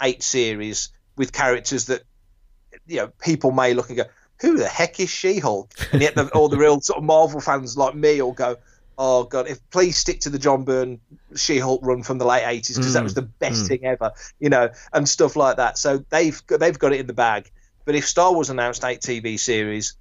[0.01, 2.03] eight series with characters that
[2.87, 4.05] you know people may look and go,
[4.41, 5.73] who the heck is She-Hulk?
[5.93, 8.57] And yet the, all the real sort of Marvel fans like me all go,
[8.99, 11.01] oh god, if please stick to the John Byrne
[11.35, 13.17] She-Hulk run from the late eighties because that was mm.
[13.17, 13.69] the best mm.
[13.69, 15.79] thing ever, you know, and stuff like that.
[15.79, 17.51] So they've they've got it in the bag.
[17.85, 19.97] But if Star Wars announced eight TV series,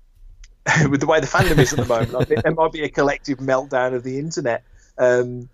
[0.89, 2.89] with the way the fandom is at the moment, I think there might be a
[2.89, 4.63] collective meltdown of the internet.
[4.97, 5.49] Um,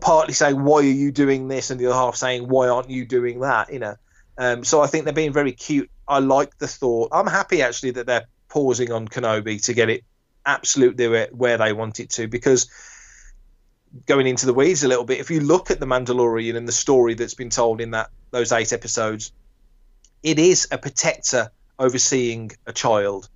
[0.00, 3.04] partly saying why are you doing this, and the other half saying why aren't you
[3.04, 3.72] doing that?
[3.72, 3.96] You know,
[4.38, 5.90] um, so I think they're being very cute.
[6.06, 7.10] I like the thought.
[7.12, 10.04] I'm happy actually that they're pausing on Kenobi to get it
[10.46, 12.70] absolutely where they want it to because
[14.06, 16.72] going into the weeds a little bit if you look at the mandalorian and the
[16.72, 19.30] story that's been told in that those eight episodes
[20.22, 23.28] it is a protector overseeing a child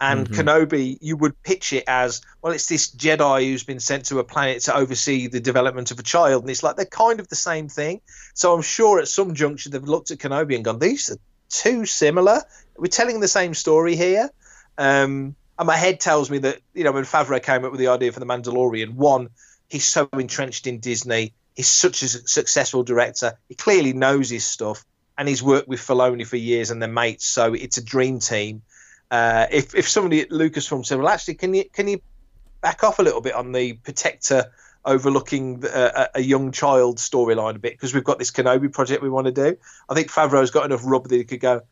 [0.00, 0.48] and mm-hmm.
[0.48, 2.54] Kenobi, you would pitch it as well.
[2.54, 6.02] It's this Jedi who's been sent to a planet to oversee the development of a
[6.02, 8.00] child, and it's like they're kind of the same thing.
[8.32, 11.18] So I'm sure at some juncture they've looked at Kenobi and gone, "These are
[11.50, 12.40] too similar.
[12.76, 14.30] We're telling the same story here."
[14.78, 17.88] Um, and my head tells me that you know when Favreau came up with the
[17.88, 19.28] idea for the Mandalorian, one,
[19.68, 21.34] he's so entrenched in Disney.
[21.54, 23.38] He's such a successful director.
[23.48, 24.82] He clearly knows his stuff,
[25.18, 27.26] and he's worked with Filoni for years, and they're mates.
[27.26, 28.62] So it's a dream team
[29.10, 32.00] uh, if if somebody at Lucasfilm said, "Well, actually, can you can you
[32.60, 34.52] back off a little bit on the protector
[34.84, 39.10] overlooking a, a young child storyline a bit because we've got this Kenobi project we
[39.10, 39.56] want to do,"
[39.88, 41.62] I think Favreau's got enough rub that he could go.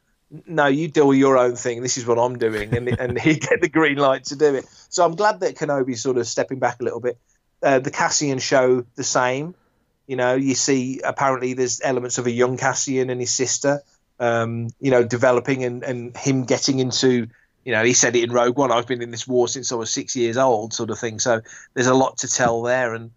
[0.46, 1.82] No, you do your own thing.
[1.82, 4.66] This is what I'm doing, and and he get the green light to do it.
[4.88, 7.18] So I'm glad that Kenobi's sort of stepping back a little bit.
[7.62, 9.54] Uh, the Cassian show the same.
[10.08, 13.82] You know, you see apparently there's elements of a young Cassian and his sister
[14.20, 17.28] um, you know, developing and, and him getting into,
[17.64, 19.76] you know, he said it in Rogue One, I've been in this war since I
[19.76, 21.18] was six years old, sort of thing.
[21.18, 21.40] So
[21.74, 22.94] there's a lot to tell there.
[22.94, 23.10] And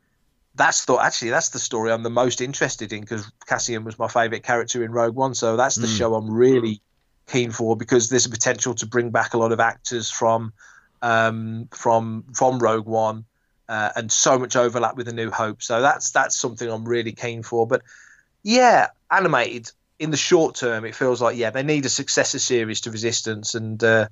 [0.56, 4.08] that's the, actually, that's the story I'm the most interested in because Cassian was my
[4.08, 5.34] favourite character in Rogue One.
[5.34, 5.98] So that's the mm.
[5.98, 6.82] show I'm really
[7.28, 10.54] keen for because there's a potential to bring back a lot of actors from,
[11.02, 13.26] um, from, from Rogue One.
[13.70, 17.14] Uh, and so much overlap with A New Hope, so that's that's something I'm really
[17.14, 17.66] keen for.
[17.66, 17.84] But
[18.44, 19.72] yeah, animated
[20.02, 23.54] in the short term, it feels like yeah, they need a successor series to Resistance,
[23.54, 24.08] and uh,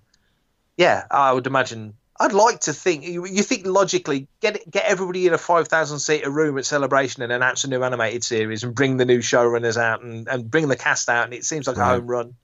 [0.77, 1.95] yeah, I would imagine.
[2.19, 5.97] I'd like to think you, you think logically get get everybody in a five thousand
[5.97, 9.77] seater room at Celebration and announce a new animated series and bring the new showrunners
[9.77, 11.93] out and, and bring the cast out, and it seems like right.
[11.93, 12.35] a home run.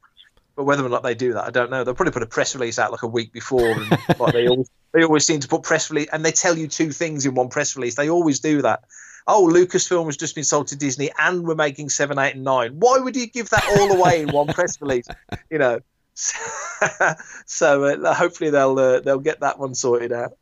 [0.55, 1.83] But whether or not they do that, I don't know.
[1.83, 4.71] They'll probably put a press release out like a week before, and like they always
[4.91, 7.49] they always seem to put press release and they tell you two things in one
[7.49, 7.93] press release.
[7.93, 8.85] They always do that
[9.27, 12.75] oh, Lucasfilm has just been sold to Disney and we're making seven, eight, and nine.
[12.79, 15.07] Why would you give that all away in one press release?
[15.49, 15.79] You know.
[17.45, 20.37] so uh, hopefully they'll uh, they'll get that one sorted out.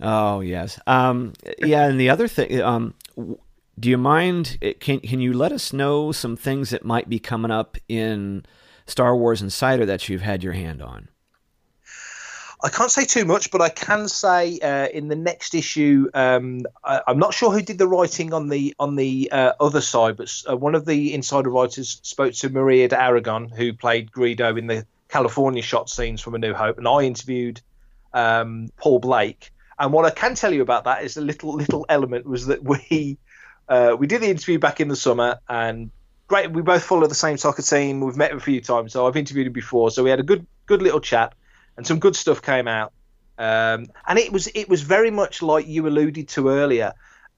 [0.00, 1.86] Oh yes, um, yeah.
[1.86, 2.94] And the other thing, um,
[3.78, 4.58] do you mind?
[4.80, 8.46] Can can you let us know some things that might be coming up in
[8.86, 11.08] Star Wars Insider that you've had your hand on?
[12.64, 16.62] I can't say too much, but I can say uh, in the next issue, um,
[16.84, 20.16] I, am not sure who did the writing on the on the uh, other side,
[20.16, 24.56] but uh, one of the insider writers spoke to Maria de Aragon, who played Greedo
[24.56, 27.60] in the California shot scenes from A New Hope, and I interviewed
[28.12, 29.50] um, Paul Blake.
[29.76, 32.62] And what I can tell you about that is a little little element was that
[32.62, 33.18] we
[33.68, 35.90] uh, we did the interview back in the summer, and
[36.28, 38.00] great, we both follow the same soccer team.
[38.00, 40.46] We've met a few times, so I've interviewed him before, so we had a good
[40.66, 41.34] good little chat
[41.76, 42.92] and some good stuff came out.
[43.38, 46.92] Um, and it was it was very much like you alluded to earlier.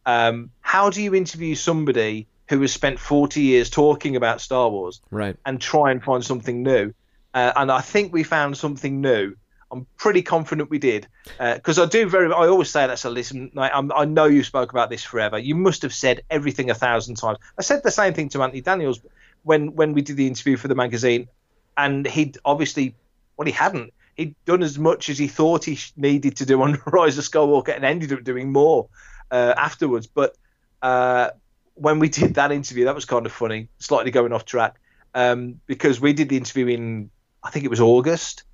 [0.06, 5.00] Um, how do you interview somebody who has spent 40 years talking about Star Wars,
[5.10, 6.92] right, and try and find something new?
[7.32, 9.34] Uh, and I think we found something new.
[9.72, 11.08] I'm pretty confident we did
[11.38, 12.26] because uh, I do very.
[12.32, 15.38] I always say that's a listen, I, I know you spoke about this forever.
[15.38, 17.38] You must have said everything a thousand times.
[17.58, 19.00] I said the same thing to Anthony Daniels
[19.42, 21.28] when when we did the interview for the magazine,
[21.76, 22.94] and he'd obviously,
[23.36, 26.80] well, he hadn't he'd done as much as he thought he needed to do on
[26.86, 28.88] Rise of Skywalker and ended up doing more
[29.30, 30.06] uh, afterwards.
[30.06, 30.36] But
[30.82, 31.30] uh,
[31.74, 34.76] when we did that interview, that was kind of funny, slightly going off track,
[35.14, 37.10] um, because we did the interview in,
[37.42, 38.44] I think it was August,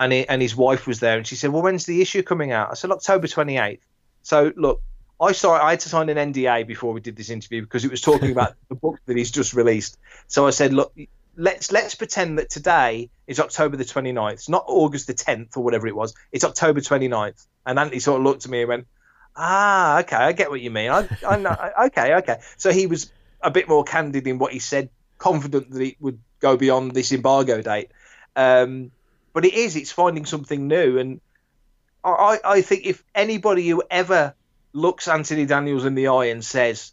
[0.00, 2.50] and, he, and his wife was there, and she said, "Well, when's the issue coming
[2.50, 3.80] out?" I said, "October 28th."
[4.22, 4.82] So look,
[5.20, 7.90] I saw I had to sign an NDA before we did this interview because it
[7.90, 9.98] was talking about the book that he's just released.
[10.26, 10.92] So I said, "Look,
[11.36, 14.32] let's let's pretend that today is October the 29th.
[14.32, 16.14] It's not August the 10th or whatever it was.
[16.30, 17.46] It's October 29th.
[17.64, 18.86] And Anthony sort of looked at me and went,
[19.36, 20.90] "Ah, okay, I get what you mean.
[20.90, 21.56] I, I know.
[21.86, 23.10] okay, okay." So he was
[23.40, 27.12] a bit more candid in what he said, confident that it would go beyond this
[27.12, 27.90] embargo date.
[28.34, 28.90] Um,
[29.32, 29.76] but it is.
[29.76, 31.20] It's finding something new, and
[32.04, 34.34] I, I think if anybody who ever
[34.72, 36.92] looks Anthony Daniels in the eye and says,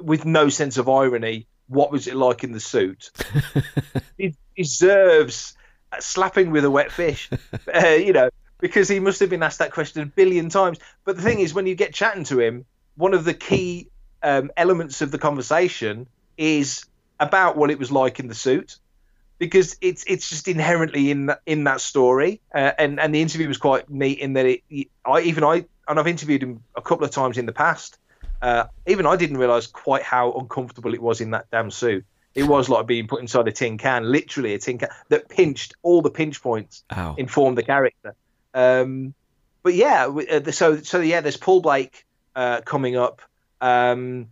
[0.00, 3.10] with no sense of irony, what was it like in the suit?
[4.18, 5.54] he deserves
[6.00, 7.30] slapping with a wet fish,
[7.74, 10.78] uh, you know, because he must have been asked that question a billion times.
[11.04, 12.64] But the thing is, when you get chatting to him,
[12.96, 13.88] one of the key
[14.22, 16.06] um, elements of the conversation
[16.36, 16.84] is
[17.20, 18.78] about what it was like in the suit,
[19.38, 22.40] because it's it's just inherently in that, in that story.
[22.54, 25.98] Uh, and and the interview was quite neat in that it, I even I and
[25.98, 27.98] I've interviewed him a couple of times in the past.
[28.40, 32.04] Uh, even I didn't realize quite how uncomfortable it was in that damn suit.
[32.34, 35.74] It was like being put inside a tin can, literally a tin can that pinched
[35.82, 37.14] all the pinch points, Ow.
[37.16, 38.14] informed the character.
[38.52, 39.14] Um,
[39.62, 43.22] but yeah, uh, so so yeah, there's Paul Blake uh, coming up.
[43.60, 44.28] Um,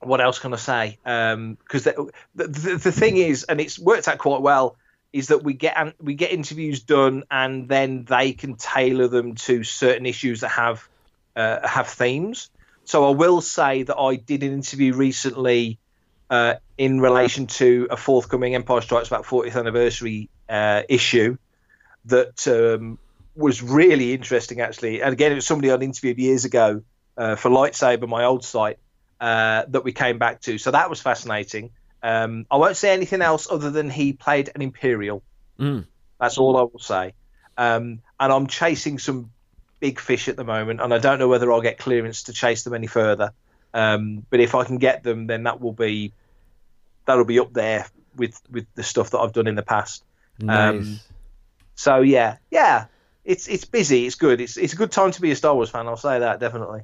[0.00, 0.98] what else can I say?
[1.02, 4.76] Because um, the, the, the thing is, and it's worked out quite well,
[5.12, 9.64] is that we get we get interviews done, and then they can tailor them to
[9.64, 10.88] certain issues that have
[11.36, 12.50] uh, have themes.
[12.84, 15.78] So I will say that I did an interview recently
[16.30, 21.36] uh, in relation to a forthcoming Empire Strikes Back 40th anniversary uh, issue
[22.06, 22.98] that um,
[23.36, 25.02] was really interesting, actually.
[25.02, 26.82] And again, it was somebody I'd interviewed years ago
[27.16, 28.78] uh, for Lightsaber, my old site,
[29.20, 30.58] uh, that we came back to.
[30.58, 31.70] So that was fascinating.
[32.02, 35.22] Um, I won't say anything else other than he played an Imperial.
[35.58, 35.86] Mm.
[36.18, 37.14] That's all I will say.
[37.56, 39.30] Um, and I'm chasing some
[39.82, 42.62] big fish at the moment, and I don't know whether I'll get clearance to chase
[42.62, 43.32] them any further.
[43.74, 46.12] Um, but if I can get them, then that will be
[47.04, 50.04] that'll be up there with with the stuff that I've done in the past.
[50.38, 50.70] Nice.
[50.70, 51.00] Um,
[51.74, 52.86] so yeah, yeah,
[53.24, 54.06] it's it's busy.
[54.06, 54.40] It's good.
[54.40, 55.88] It's it's a good time to be a Star Wars fan.
[55.88, 56.82] I'll say that definitely.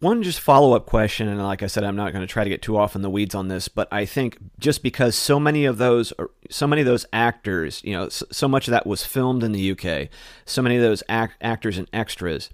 [0.00, 2.50] One just follow up question, and like I said, I'm not going to try to
[2.50, 5.64] get too off in the weeds on this, but I think just because so many
[5.64, 6.12] of those,
[6.50, 9.72] so many of those actors, you know, so, much of that was filmed in the
[9.72, 10.08] UK,
[10.44, 12.50] so many of those act, actors and extras,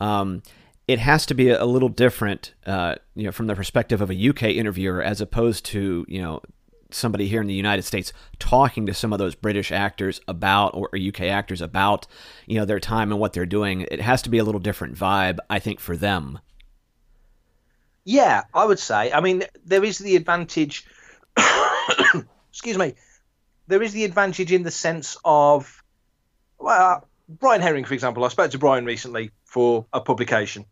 [0.00, 0.42] um,
[0.86, 4.28] it has to be a, little different, uh, you know, from the perspective of a
[4.28, 6.40] UK interviewer as opposed to, you know,
[6.90, 10.90] somebody here in the United States talking to some of those British actors about or
[10.94, 12.06] UK actors about,
[12.46, 13.82] you know, their time and what they're doing.
[13.82, 16.38] It has to be a little different vibe, I think, for them.
[18.04, 19.12] Yeah, I would say.
[19.12, 20.86] I mean, there is the advantage.
[22.50, 22.94] excuse me.
[23.66, 25.82] There is the advantage in the sense of,
[26.58, 28.24] well, Brian Herring, for example.
[28.24, 30.66] I spoke to Brian recently for a publication.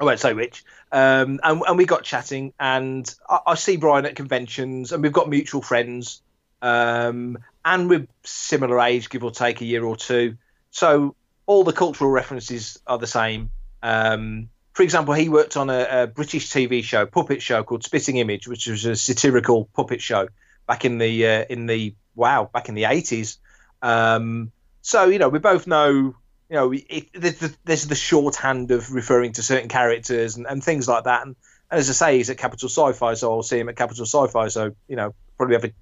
[0.00, 0.64] I won't say which.
[0.92, 5.12] Um, and, and we got chatting, and I, I, see Brian at conventions, and we've
[5.12, 6.22] got mutual friends,
[6.62, 10.36] um, and we're similar age, give or take a year or two.
[10.70, 13.50] So all the cultural references are the same.
[13.82, 18.18] Um, for example, he worked on a, a, British TV show, puppet show called Spitting
[18.18, 20.28] Image, which was a satirical puppet show
[20.66, 23.38] back in the uh, in the wow back in the eighties.
[23.80, 24.52] Um,
[24.82, 26.14] so you know we both know you
[26.50, 31.04] know it, it, there's the shorthand of referring to certain characters and, and things like
[31.04, 31.22] that.
[31.26, 31.36] And,
[31.70, 34.48] and, as I say, he's at Capital Sci-Fi, so I'll see him at Capital Sci-Fi.
[34.48, 35.72] So you know probably have a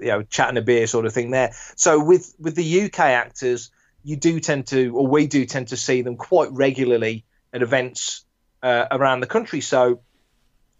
[0.00, 1.52] you know chat and a beer sort of thing there.
[1.76, 3.70] So with with the UK actors,
[4.02, 8.24] you do tend to, or we do tend to see them quite regularly at events
[8.62, 9.60] uh, around the country.
[9.60, 10.00] So,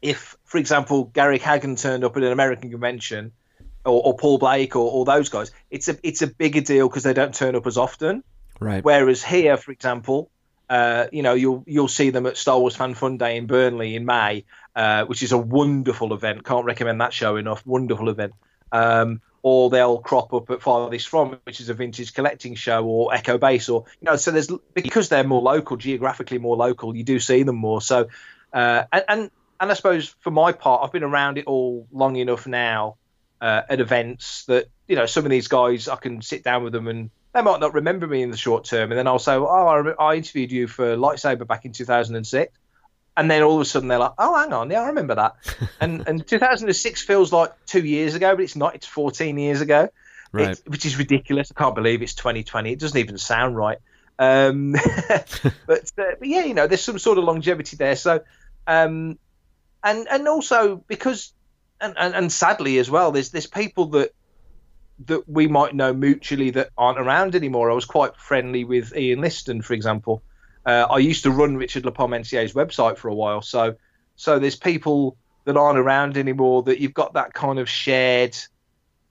[0.01, 3.33] if, for example, Garrick Hagon turned up at an American convention,
[3.85, 7.03] or, or Paul Blake, or, or, those guys, it's a it's a bigger deal because
[7.03, 8.22] they don't turn up as often.
[8.61, 8.85] Right.
[8.85, 10.30] Whereas here, for example,
[10.70, 13.97] uh, you know, you'll you'll see them at Star Wars Fan Fun Day in Burnley
[13.97, 16.45] in May, uh, which is a wonderful event.
[16.45, 17.66] Can't recommend that show enough.
[17.66, 18.33] Wonderful event.
[18.70, 23.12] Um, or they'll crop up at Farthest From, which is a vintage collecting show, or
[23.12, 27.05] Echo Base, or you know, so there's because they're more local, geographically more local, you
[27.05, 27.80] do see them more.
[27.80, 28.09] So,
[28.53, 29.30] uh, and, and
[29.61, 32.97] and I suppose for my part, I've been around it all long enough now
[33.40, 36.72] uh, at events that you know some of these guys I can sit down with
[36.72, 39.34] them and they might not remember me in the short term, and then I'll say,
[39.34, 39.45] "Oh,
[39.99, 42.57] I, I interviewed you for Lightsaber back in 2006."
[43.16, 45.36] And then all of a sudden they're like, "Oh, hang on, yeah, I remember that."
[45.80, 48.74] and and 2006 feels like two years ago, but it's not.
[48.74, 49.88] It's 14 years ago,
[50.32, 50.60] right?
[50.66, 51.52] which is ridiculous.
[51.54, 52.72] I can't believe it's 2020.
[52.72, 53.78] It doesn't even sound right.
[54.18, 54.72] Um,
[55.66, 57.96] but uh, but yeah, you know, there's some sort of longevity there.
[57.96, 58.20] So,
[58.66, 59.18] um,
[59.84, 61.32] and and also because
[61.80, 64.14] and, and and sadly as well, there's there's people that
[65.06, 67.70] that we might know mutually that aren't around anymore.
[67.70, 70.22] I was quite friendly with Ian Liston, for example.
[70.64, 73.76] Uh, I used to run Richard LeParmentier's website for a while, so
[74.16, 78.36] so there's people that aren't around anymore that you've got that kind of shared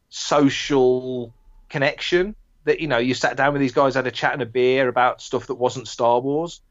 [0.09, 1.33] social
[1.69, 4.45] connection that you know you sat down with these guys had a chat and a
[4.45, 6.61] beer about stuff that wasn't Star Wars,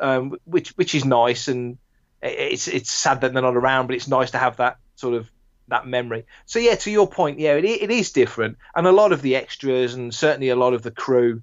[0.00, 1.48] um, which which is nice.
[1.48, 1.78] And
[2.22, 5.30] it's it's sad that they're not around, but it's nice to have that sort of
[5.68, 6.26] that memory.
[6.46, 9.36] So yeah, to your point, yeah, it, it is different, and a lot of the
[9.36, 11.42] extras and certainly a lot of the crew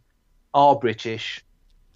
[0.53, 1.43] are British,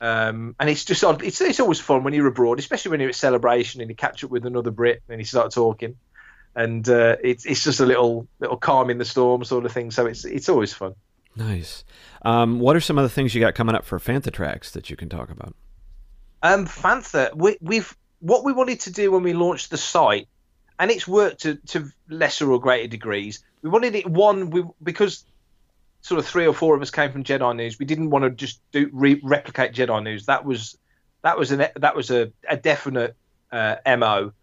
[0.01, 3.15] um, and it's just it's it's always fun when you're abroad, especially when you're at
[3.15, 5.97] celebration and you catch up with another Brit and you start talking,
[6.55, 9.91] and uh, it's it's just a little little calm in the storm sort of thing.
[9.91, 10.95] So it's it's always fun.
[11.35, 11.83] Nice.
[12.23, 14.89] Um, what are some of the things you got coming up for Fantha Tracks that
[14.89, 15.53] you can talk about?
[16.41, 20.27] Um, Fantha, we, we've what we wanted to do when we launched the site,
[20.77, 23.43] and it's worked to, to lesser or greater degrees.
[23.61, 25.23] We wanted it one we, because
[26.01, 27.79] sort of three or four of us came from Jedi News.
[27.79, 30.25] We didn't want to just do re- replicate Jedi News.
[30.25, 30.77] That was
[31.21, 33.15] that was an that was a, a definite
[33.51, 34.33] uh, mo.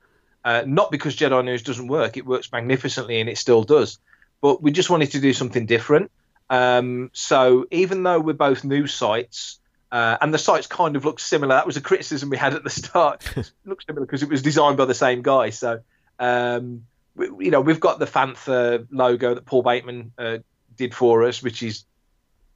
[0.44, 3.98] Uh, not because Jedi News doesn't work; it works magnificently, and it still does.
[4.40, 6.11] But we just wanted to do something different.
[6.48, 9.59] Um, so even though we're both news sites,
[9.90, 12.62] uh, and the sites kind of look similar, that was a criticism we had at
[12.62, 13.24] the start.
[13.36, 15.50] it looks similar because it was designed by the same guy.
[15.50, 15.80] So
[16.18, 16.86] um,
[17.16, 20.38] we, you know, we've got the Fantha logo that Paul Bateman uh,
[20.77, 21.85] did for us, which is,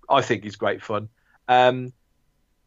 [0.09, 1.09] I think, is great fun.
[1.49, 1.93] Um,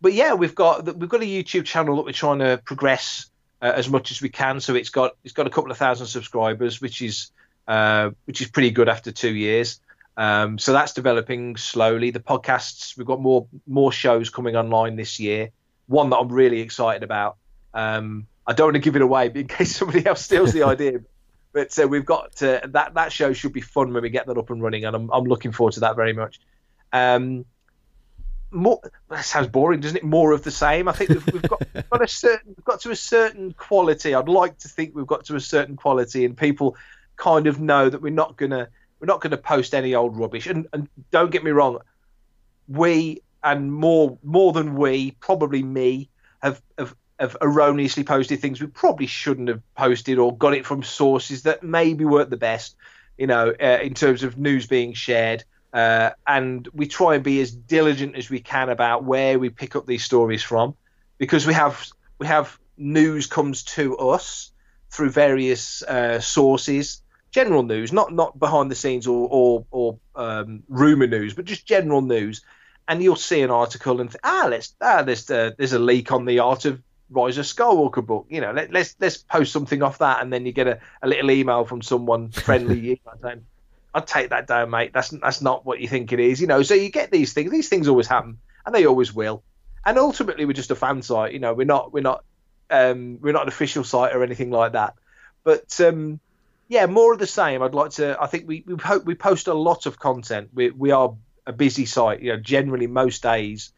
[0.01, 3.30] but yeah, we've got we've got a YouTube channel that we're trying to progress
[3.62, 4.60] uh, as much as we can.
[4.60, 7.32] So it's got it's got a couple of thousand subscribers, which is
[7.68, 9.80] uh, which is pretty good after two years.
[10.18, 12.12] Um, so that's developing slowly.
[12.12, 15.51] The podcasts we've got more more shows coming online this year.
[15.88, 17.38] One that I'm really excited about.
[17.74, 20.99] Um, I don't want to give it away in case somebody else steals the idea.
[21.54, 24.38] But uh, we've got to, that that show should be fun when we get that
[24.38, 26.39] up and running, and I'm I'm looking forward to that very much.
[26.91, 27.45] Um,
[28.54, 28.80] more
[29.10, 30.04] that sounds boring, doesn't it?
[30.04, 30.88] More of the same.
[30.88, 34.14] I think we've, we've got we've got a certain we've got to a certain quality.
[34.14, 36.76] I'd like to think we've got to a certain quality, and people
[37.16, 38.68] kind of know that we're not gonna
[38.99, 40.47] we're not gonna post any old rubbish.
[40.47, 41.80] And and don't get me wrong,
[42.68, 46.10] we and more more than we, probably me,
[46.41, 50.84] have have have erroneously posted things we probably shouldn't have posted or got it from
[50.84, 52.76] sources that maybe weren't the best.
[53.17, 55.43] You know, uh, in terms of news being shared.
[55.71, 59.76] Uh, and we try and be as diligent as we can about where we pick
[59.76, 60.76] up these stories from,
[61.17, 61.88] because we have
[62.19, 64.51] we have news comes to us
[64.91, 67.01] through various uh, sources,
[67.32, 71.65] general news, not not behind the scenes or or, or um, rumor news, but just
[71.65, 72.41] general news.
[72.88, 76.26] And you'll see an article and ah, let's ah, there's uh, there's a leak on
[76.26, 78.28] the art of Rise of Skywalker book.
[78.30, 81.08] You know, let, let's let's post something off that, and then you get a, a
[81.08, 83.45] little email from someone friendly saying
[83.93, 84.91] I'd take that down, mate.
[84.93, 86.64] That's that's not what you think it is, you know.
[86.64, 87.51] So you get these things.
[87.51, 89.43] These things always happen, and they always will.
[89.86, 91.34] And ultimately, we're just a fan site.
[91.34, 92.24] You know, we're not we're not
[92.70, 94.95] um, we're not an official site or anything like that.
[95.43, 96.20] But um,
[96.68, 97.62] yeah, more of the same.
[97.62, 98.18] I'd like to.
[98.20, 100.49] I think we we, hope we post a lot of content.
[100.54, 102.22] We we are a busy site.
[102.22, 103.74] You know, generally most days.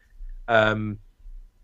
[0.48, 0.98] Um,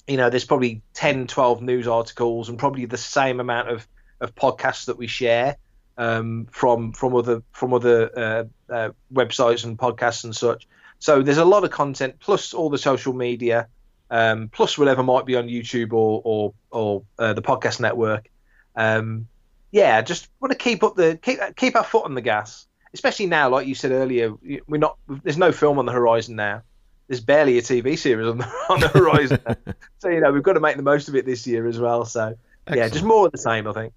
[0.06, 3.86] you know, there's probably 10, 12 news articles and probably the same amount of,
[4.20, 5.56] of podcasts that we share
[5.98, 10.66] um, from from other from other uh, uh, websites and podcasts and such.
[10.98, 13.68] So there's a lot of content plus all the social media,
[14.10, 18.28] um, plus whatever might be on YouTube or or, or uh, the podcast network.
[18.74, 19.28] Um,
[19.70, 23.26] yeah, just want to keep up the keep keep our foot on the gas, especially
[23.26, 23.48] now.
[23.48, 24.32] Like you said earlier,
[24.66, 24.96] we're not.
[25.08, 26.62] There's no film on the horizon now.
[27.08, 29.38] There's barely a TV series on the on the horizon.
[29.98, 32.04] so you know we've got to make the most of it this year as well.
[32.04, 32.36] So
[32.66, 32.78] Excellent.
[32.78, 33.92] yeah, just more of the same, I think.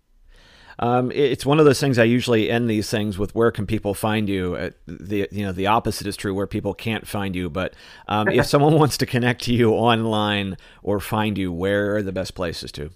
[0.80, 3.34] Um, it's one of those things I usually end these things with.
[3.34, 4.56] Where can people find you?
[4.56, 7.50] Uh, the you know the opposite is true, where people can't find you.
[7.50, 7.74] But
[8.08, 12.12] um, if someone wants to connect to you online or find you, where are the
[12.12, 12.92] best places to?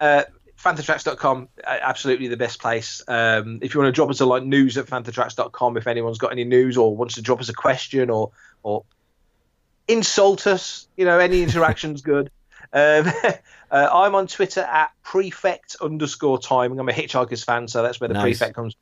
[0.00, 0.22] Uh,
[0.58, 3.02] Fanthatracks.com, absolutely the best place.
[3.06, 6.32] Um, if you want to drop us a like news at Fanthatracks.com, if anyone's got
[6.32, 8.30] any news or wants to drop us a question or
[8.62, 8.84] or
[9.88, 12.30] insult us, you know, any interaction's good.
[12.72, 13.10] Um,
[13.70, 16.78] uh, I'm on Twitter at prefect underscore timing.
[16.78, 18.38] I'm a Hitchhikers fan, so that's where the nice.
[18.38, 18.76] prefect comes.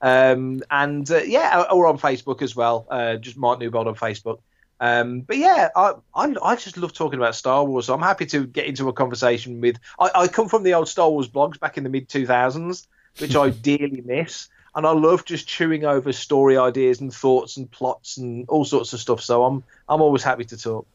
[0.00, 2.86] Um, and uh, yeah, or on Facebook as well.
[2.90, 4.40] Uh, just Mark Newbold on Facebook.
[4.80, 7.86] Um, but yeah, I, I, I just love talking about Star Wars.
[7.86, 9.78] So I'm happy to get into a conversation with.
[9.98, 12.86] I, I come from the old Star Wars blogs back in the mid 2000s,
[13.18, 17.70] which I dearly miss, and I love just chewing over story ideas and thoughts and
[17.70, 19.20] plots and all sorts of stuff.
[19.20, 20.86] So I'm I'm always happy to talk.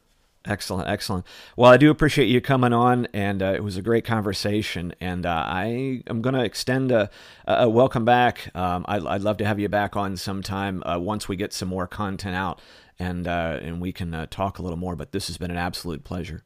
[0.45, 1.25] Excellent, excellent.
[1.57, 4.93] Well, I do appreciate you coming on, and uh, it was a great conversation.
[5.01, 7.09] And uh, I am going to extend a,
[7.45, 8.49] a, welcome back.
[8.55, 11.67] Um, I'd, I'd, love to have you back on sometime uh, once we get some
[11.67, 12.61] more content out,
[12.97, 14.95] and uh, and we can uh, talk a little more.
[14.95, 16.45] But this has been an absolute pleasure.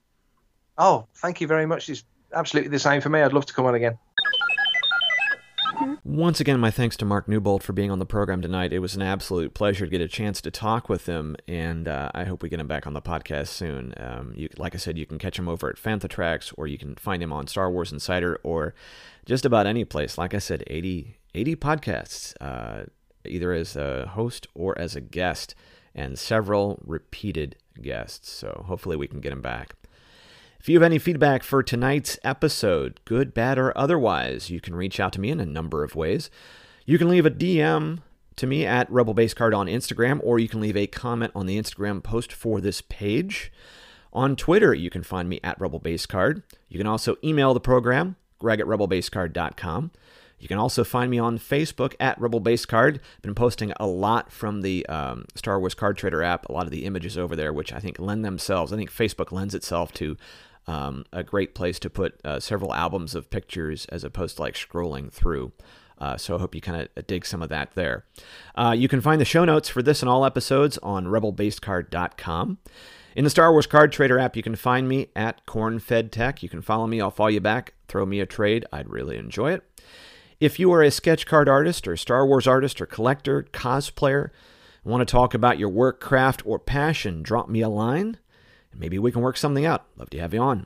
[0.80, 1.88] Oh, thank you very much.
[1.88, 2.04] It's
[2.34, 3.22] absolutely the same for me.
[3.22, 4.00] I'd love to come on again.
[6.04, 8.74] Once again, my thanks to Mark Newbold for being on the program tonight.
[8.74, 12.10] It was an absolute pleasure to get a chance to talk with him, and uh,
[12.16, 13.94] I hope we get him back on the podcast soon.
[13.98, 16.80] Um, you, like I said, you can catch him over at Fantha Tracks, or you
[16.80, 18.74] can find him on Star Wars Insider, or
[19.28, 20.18] just about any place.
[20.18, 22.86] Like I said, 80, 80 podcasts, uh,
[23.24, 25.54] either as a host or as a guest,
[25.94, 28.32] and several repeated guests.
[28.32, 29.76] So hopefully we can get him back.
[30.62, 35.00] If you have any feedback for tonight's episode, good, bad, or otherwise, you can reach
[35.00, 36.30] out to me in a number of ways.
[36.86, 38.02] You can leave a DM
[38.36, 41.48] to me at Rebel Base Card on Instagram, or you can leave a comment on
[41.48, 43.52] the Instagram post for this page.
[44.14, 46.44] On Twitter, you can find me at Rebel Base Card.
[46.70, 49.90] You can also email the program, greg at rebelbasecard.com.
[50.38, 53.00] You can also find me on Facebook at Rebel Base Card.
[53.24, 56.72] Been posting a lot from the um, Star Wars Card Trader app, a lot of
[56.72, 58.72] the images over there, which I think lend themselves.
[58.72, 60.18] I think Facebook lends itself to
[60.72, 64.54] um, a great place to put uh, several albums of pictures as opposed to like
[64.54, 65.52] scrolling through.
[65.98, 68.06] Uh, so I hope you kind of dig some of that there.
[68.56, 72.58] Uh, you can find the show notes for this and all episodes on rebelbasecard.com.
[73.18, 76.42] In the Star Wars Card Trader app, you can find me at CornFedTech.
[76.42, 77.02] You can follow me.
[77.02, 77.74] I'll follow you back.
[77.90, 78.66] Throw me a trade.
[78.72, 79.64] I'd really enjoy it.
[80.40, 84.30] If you are a sketch card artist or Star Wars artist or collector, cosplayer,
[84.86, 88.18] want to talk about your work, craft, or passion, drop me a line
[88.72, 89.86] and maybe we can work something out.
[89.98, 90.66] Love to have you on.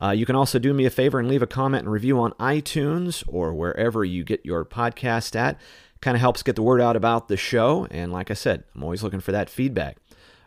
[0.00, 2.32] Uh, you can also do me a favor and leave a comment and review on
[2.32, 5.58] iTunes or wherever you get your podcast at.
[6.02, 7.86] Kind of helps get the word out about the show.
[7.90, 9.96] And like I said, I'm always looking for that feedback.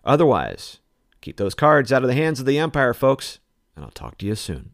[0.05, 0.79] Otherwise,
[1.21, 3.39] keep those cards out of the hands of the Empire, folks.
[3.75, 4.73] And I'll talk to you soon.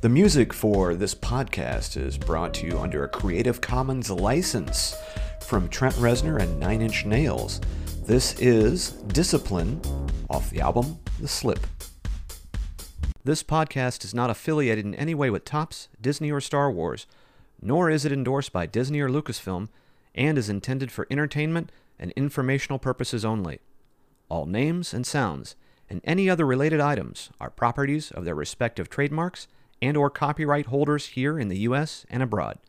[0.00, 4.94] The music for this podcast is brought to you under a Creative Commons license
[5.40, 7.60] from Trent Reznor and Nine Inch Nails.
[8.06, 9.80] This is Discipline
[10.30, 11.58] off the album The Slip.
[13.24, 17.08] This podcast is not affiliated in any way with Topps, Disney, or Star Wars,
[17.60, 19.70] nor is it endorsed by Disney or Lucasfilm,
[20.14, 23.58] and is intended for entertainment and informational purposes only.
[24.28, 25.56] All names and sounds
[25.90, 29.48] and any other related items are properties of their respective trademarks
[29.82, 32.60] and or copyright holders here in the US and abroad.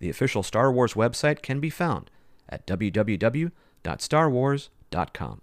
[0.00, 2.10] The official Star Wars website can be found
[2.48, 2.66] at
[3.84, 5.40] www.starwars.com.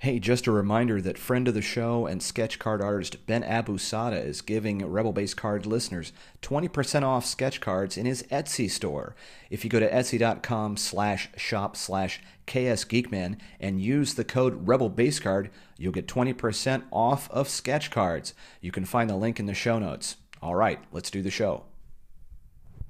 [0.00, 4.24] Hey, just a reminder that friend of the show and sketch card artist Ben Abusaada
[4.24, 9.16] is giving Rebel Base Card listeners 20% off sketch cards in his Etsy store.
[9.50, 15.18] If you go to etsy.com slash shop slash ksgeekman and use the code Rebel Base
[15.18, 18.34] Card, you'll get 20% off of sketch cards.
[18.60, 20.14] You can find the link in the show notes.
[20.40, 21.64] All right, let's do the show.